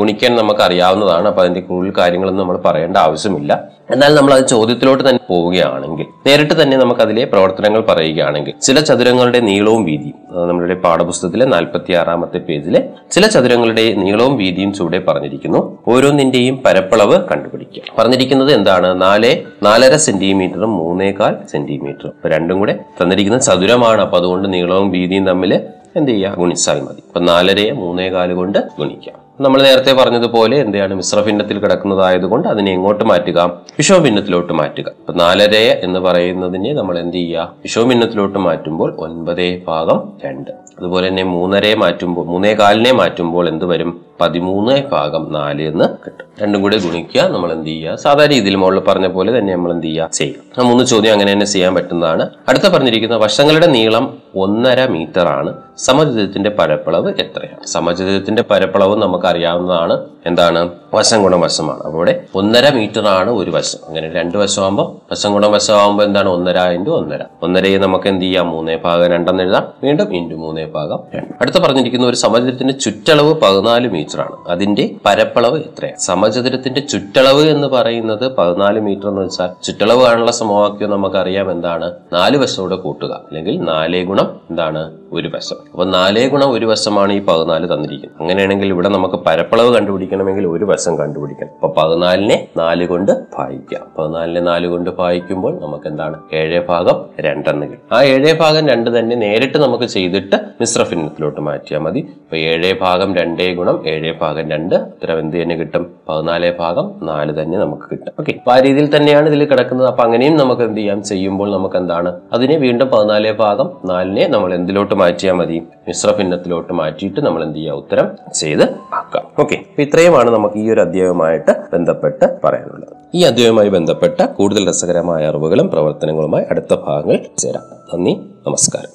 ഗുണിക്കാൻ 0.00 0.32
നമുക്ക് 0.40 0.62
അറിയാവുന്നതാണ് 0.68 1.28
അപ്പൊ 1.32 1.42
അതിന്റെ 1.44 1.62
കൂടുതൽ 1.70 1.94
കാര്യങ്ങളൊന്നും 1.98 2.42
നമ്മൾ 2.44 2.58
പറയേണ്ട 2.68 2.96
ആവശ്യമില്ല. 3.06 3.52
എന്നാൽ 3.94 4.12
നമ്മൾ 4.14 4.32
അത് 4.36 4.44
ചോദ്യത്തിലോട്ട് 4.52 5.02
തന്നെ 5.08 5.20
പോവുകയാണെങ്കിൽ 5.28 6.06
നേരിട്ട് 6.26 6.54
തന്നെ 6.60 6.76
നമുക്ക് 6.76 7.02
അതിലെ 7.04 7.24
പ്രവർത്തനങ്ങൾ 7.32 7.80
പറയുകയാണെങ്കിൽ 7.90 8.54
ചില 8.66 8.80
ചതുരങ്ങളുടെ 8.88 9.40
നീളവും 9.48 9.82
വീതിയും 9.88 10.16
നമ്മളുടെ 10.48 10.76
പാഠപുസ്തകത്തിലെ 10.84 11.46
നാൽപ്പത്തി 11.52 11.92
ആറാമത്തെ 12.00 12.38
പേജിലെ 12.38 12.80
ചില 13.14 13.26
ചതുരങ്ങളുടെ 13.34 13.84
നീളവും 14.02 14.34
വീതിയും 14.42 14.70
ചൂടെ 14.78 14.98
പറഞ്ഞിരിക്കുന്നു. 15.08 15.60
ഓരോന്നിന്റെയും 15.88 16.45
പരപ്പളവ് 16.50 17.28
കണ്ടുപിടിക്കുക. 17.28 17.82
പറഞ്ഞിരിക്കുന്നത് 17.98 18.52
എന്താണ്? 18.52 19.02
നാല് 19.02 19.42
നാലര 19.62 19.96
സെന്റിമീറ്ററും 19.96 20.76
മൂന്നേകാൽ 20.76 21.36
സെന്റിമീറ്ററും 21.50 22.08
അപ്പൊ 22.08 22.28
രണ്ടും 22.28 22.58
കൂടെ 22.58 22.78
തന്നിരിക്കുന്നത് 23.02 23.42
ചതുരമാണ്. 23.42 24.00
അപ്പൊ 24.00 24.18
അതുകൊണ്ട് 24.18 24.52
നീളവും 24.52 24.90
വീതിയും 24.90 25.26
തമ്മിൽ 25.26 25.60
എന്ത് 25.96 26.10
ചെയ്യുക? 26.10 26.34
ഗുണിച്ചാൽ 26.38 26.80
മതി. 26.80 27.02
അപ്പൊ 27.06 27.20
നാലരയെ 27.20 27.70
മൂന്നേകാൽ 27.70 28.32
കൊണ്ട് 28.32 28.58
ഗുണിക്കാം 28.78 29.26
നമ്മൾ 29.40 29.62
നേരത്തെ 29.62 29.92
പറഞ്ഞതുപോലെ 29.92 30.56
എന്താണ്? 30.56 30.94
മിശ്രഭിന്നത്തിൽ 30.94 31.58
കിടക്കുന്നതായതുകൊണ്ട് 31.58 32.48
അതിനെ 32.48 32.72
എങ്ങോട്ട് 32.72 33.04
മാറ്റുക? 33.04 33.60
വിഷവഭിന്നത്തിലോട്ട് 33.78 34.52
മാറ്റുക. 34.52 34.88
അപ്പൊ 34.88 35.12
നാലര 35.12 35.54
എന്ന് 35.56 36.00
പറയുന്നതിനെ 36.00 36.72
നമ്മൾ 36.72 36.98
എന്ത് 36.98 37.16
ചെയ്യുക? 37.16 37.54
വിഷവഭിന്നത്തിലോട്ട് 37.62 38.38
മാറ്റുമ്പോൾ 38.38 38.96
ഒൻപതേ 38.98 39.62
ഭാഗം 39.68 40.12
രണ്ട്. 40.24 40.65
അതുപോലെ 40.78 41.08
തന്നെ 41.08 41.22
മൂന്നരയെ 41.22 41.74
മാറ്റുമ്പോൾ 41.74 42.26
മൂന്നേ 42.26 42.54
കാലിനെ 42.54 42.92
മാറ്റുമ്പോൾ 42.92 43.48
എന്ത് 43.48 43.64
വരും? 43.64 44.06
പതിമൂന്ന് 44.20 44.82
ഭാഗം 44.92 45.32
നാല് 45.32 45.62
എന്ന് 45.62 45.84
കിട്ടും. 45.84 46.26
രണ്ടും 46.42 46.62
കൂടി 46.62 46.78
ഗുണിക്കുക 46.78 47.20
നമ്മൾ 47.20 47.52
എന്ത് 47.52 47.66
ചെയ്യുക? 47.66 47.96
സാധാരണ 47.96 48.30
രീതിയിൽ 48.30 48.54
മുകളിൽ 48.54 48.80
പറഞ്ഞ 48.80 49.06
പോലെ 49.06 49.38
തന്നെ 49.38 49.54
നമ്മൾ 49.54 49.72
എന്ത് 49.72 49.86
ചെയ്യുക? 49.86 50.08
ചെയ്യുക. 50.12 50.60
ആ 50.60 50.68
മൂന്ന് 50.68 50.84
ചോദ്യം 50.84 51.12
അങ്ങനെ 51.12 51.32
തന്നെ 51.32 51.46
ചെയ്യാൻ 51.46 51.74
പറ്റുന്നതാണ്. 51.74 52.30
അടുത്ത 52.48 52.68
പറഞ്ഞിരിക്കുന്ന 52.68 53.16
വശങ്ങളുടെ 53.16 53.66
നീളം 53.66 54.18
ഒന്നര 54.36 54.86
മീറ്റർ 54.86 55.28
ആണ്. 55.28 55.54
സമചതുരത്തിന്റെ 55.78 56.50
പരപ്പളവ് 56.50 57.10
എത്രയാണ്? 57.10 57.66
സമചതുരത്തിന്റെ 57.66 58.44
പരപ്പളവ് 58.50 59.02
നമുക്ക് 59.02 59.26
അറിയാവുന്നതാണ് 59.26 60.04
എന്താണ്? 60.26 60.70
വശം 60.94 61.22
ഗുണം 61.22 61.40
വശമാണ്. 61.40 61.78
അപ്പോൾ 61.78 61.96
ഇവിടെ 61.96 62.22
ഒന്നര 62.34 62.74
മീറ്റർ 62.74 63.08
ആണ് 63.08 63.30
ഒരു 63.30 63.50
വശം. 63.50 63.78
അങ്ങനെ 63.88 64.12
രണ്ട് 64.12 64.38
വശമാകുമ്പോൾ 64.38 65.12
വശം 65.12 65.32
ഗുണം 65.32 65.52
വശമാകുമ്പോൾ 65.52 66.04
എന്താണ്? 66.04 66.28
ഒന്നര 66.28 66.58
ഇന്റു 66.58 66.90
ഒന്നര. 66.90 67.18
ഒന്നരയെ 67.42 67.78
നമുക്ക് 67.78 68.08
എന്ത് 68.08 68.24
ചെയ്യാം? 68.24 68.50
മൂന്നേ 68.50 68.76
ഭാഗം 68.76 69.10
രണ്ടെന്ന് 69.10 69.42
എഴുതാം. 69.42 69.66
വീണ്ടും 69.84 70.16
ഇന്റു 70.16 70.34
മൂന്നേ 70.34 70.65
ഭാഗം 70.72 70.98
അടുത്ത 71.40 71.56
പറഞ്ഞിരിക്കുന്ന 71.56 72.06
ഒരു 72.06 72.16
സമചതുരത്തിന്റെ 72.16 72.74
ചുറ്റളവ് 72.74 73.34
പതിനാല് 73.34 73.88
മീറ്റർ 73.88 74.20
ആണ്. 74.20 74.48
അതിന്റെ 74.48 74.90
പരപ്പളവ് 75.04 75.58
എത്രയാണ് 75.58 75.98
സമചതുരത്തിന്റെ 75.98 76.80
ചുറ്റളവ് 76.80 77.40
എന്ന് 77.40 77.68
പറയുന്നത് 77.68 78.36
പതിനാല് 78.36 78.80
മീറ്റർ 78.80 79.08
എന്ന് 79.08 79.20
വെച്ചാൽ 79.20 79.48
ചുറ്റളവ് 79.62 80.02
കാണുള്ള 80.02 80.32
സമവാക്യം 80.32 80.90
നമുക്കറിയാം 80.90 81.50
എന്താണ്? 81.50 81.92
നാല് 82.12 82.36
വശത്തോടെ 82.36 82.76
കൂട്ടുക. 82.76 83.12
അല്ലെങ്കിൽ 83.12 83.60
നാലേ 83.60 84.04
ഗുണം 84.04 84.40
എന്താണ്? 84.50 84.92
ഒരു 85.12 85.28
വശം. 85.34 85.56
അപ്പൊ 85.72 85.84
നാലേ 85.84 86.28
ഗുണം 86.28 86.50
ഒരു 86.50 86.66
വശമാണ് 86.66 87.12
ഈ 87.12 87.24
പതിനാല് 87.24 87.74
തന്നിരിക്കുന്നത്. 87.74 88.20
അങ്ങനെയാണെങ്കിൽ 88.20 88.66
ഇവിടെ 88.66 88.88
നമുക്ക് 88.88 89.14
പരപ്പളവ് 89.14 89.74
കണ്ടുപിടിക്കണമെങ്കിൽ 89.74 90.46
ഒരു 90.46 90.64
വശം 90.64 90.98
കണ്ടുപിടിക്കണം. 90.98 91.48
അപ്പൊ 91.62 91.82
പതിനാലിനെ 91.82 92.48
നാല് 92.56 92.86
കൊണ്ട് 92.86 93.12
ഭാഗിക്കാം. 93.38 93.80
പതിനാലിനെ 93.98 94.40
നാല് 94.40 94.66
കൊണ്ട് 94.66 94.90
ഭാഗിക്കുമ്പോൾ 94.90 95.60
നമുക്ക് 95.60 95.86
എന്താണ്? 95.86 96.20
ഏഴേ 96.32 96.66
ഭാഗം 96.68 97.04
രണ്ടെന്ന് 97.20 97.66
കിട്ടും. 97.66 97.96
ആ 97.96 98.02
ഏഴേ 98.02 98.32
ഭാഗം 98.40 98.68
രണ്ട് 98.68 98.98
തന്നെ 98.98 99.16
നേരിട്ട് 99.16 99.58
നമുക്ക് 99.58 99.84
ചെയ്തിട്ട് 99.84 100.36
മിശ്രഭിന്നത്തിലോട്ട് 100.60 101.40
മാറ്റിയാൽ 101.40 101.80
മതി. 101.80 102.00
അപ്പൊ 102.00 102.36
ഏഴേ 102.36 102.78
ഭാഗം 102.80 103.14
രണ്ടേ 103.14 103.54
ഗുണം 103.54 103.88
ഏഴേ 103.88 104.14
ഭാഗം 104.20 104.50
രണ്ട് 104.50 104.74
ഉത്തരം 104.74 105.18
എന്ത് 105.18 105.36
തന്നെ 105.42 105.56
കിട്ടും? 105.56 105.86
പതിനാലേ 106.08 106.56
ഭാഗം 106.60 107.00
നാല് 107.02 107.42
തന്നെ 107.42 107.58
നമുക്ക് 107.58 107.82
കിട്ടും. 107.92 108.12
ഓക്കെ. 108.20 108.32
അപ്പൊ 108.32 108.52
ആ 108.52 108.58
രീതിയിൽ 108.58 108.96
തന്നെയാണ് 108.96 109.26
ഇതിൽ 109.26 109.44
കിടക്കുന്നത്. 109.44 109.88
അപ്പൊ 109.88 110.04
അങ്ങനെയും 110.04 110.36
നമുക്ക് 110.36 110.62
എന്ത് 110.62 110.78
ചെയ്യാം? 110.78 111.02
ചെയ്യുമ്പോൾ 111.02 111.52
നമുക്ക് 111.52 111.76
എന്താണ്? 111.76 112.20
അതിനെ 112.32 112.56
വീണ്ടും 112.56 112.88
പതിനാലേ 112.88 113.32
ഭാഗം 113.32 113.70
നാലിനെ 113.84 114.28
നമ്മൾ 114.28 114.54
എന്തിലോട്ട് 114.54 114.95
മാറ്റിയാൽ 114.96 115.34
മതി. 115.34 115.62
മിശ്രഭിന്നത്തിലോട്ട് 115.88 116.72
മാറ്റിയിട്ട് 116.72 117.20
നമ്മൾ 117.20 117.42
എന്ത് 117.42 117.56
ചെയ്യുക 117.58 117.74
ഉത്തരം 117.74 118.08
ചെയ്ത് 118.34 118.62
ആക്കാം 118.94 119.24
ഓക്കെ 119.38 119.54
അപ്പൊ 119.54 119.82
ഇത്രയുമാണ് 119.82 120.30
നമുക്ക് 120.30 120.54
ഈ 120.56 120.70
ഒരു 120.70 120.80
അധ്യായവുമായിട്ട് 120.80 121.54
ബന്ധപ്പെട്ട് 121.72 122.38
പറയാനുള്ളത്. 122.44 122.96
ഈ 123.14 123.22
അധ്യായവുമായി 123.22 123.68
ബന്ധപ്പെട്ട 123.68 124.24
കൂടുതൽ 124.24 124.68
രസകരമായ 124.68 125.26
അറിവുകളും 125.26 125.70
പ്രവർത്തനങ്ങളുമായി 125.70 126.44
അടുത്ത 126.50 126.74
ഭാഗങ്ങൾ 126.74 127.18
ചേരാം. 127.38 127.62
നന്ദി. 127.94 128.12
നമസ്കാരം. 128.46 128.92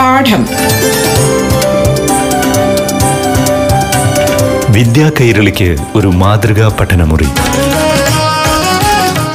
പാഠം. 0.00 0.46
വിദ്യാ 4.72 5.10
കൈരളിക്ക് 5.20 5.76
ഒരു 5.96 6.08
മാതൃകാ 6.08 6.76
പഠനമുറി. 6.80 7.26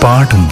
പാഠം. 0.03 0.49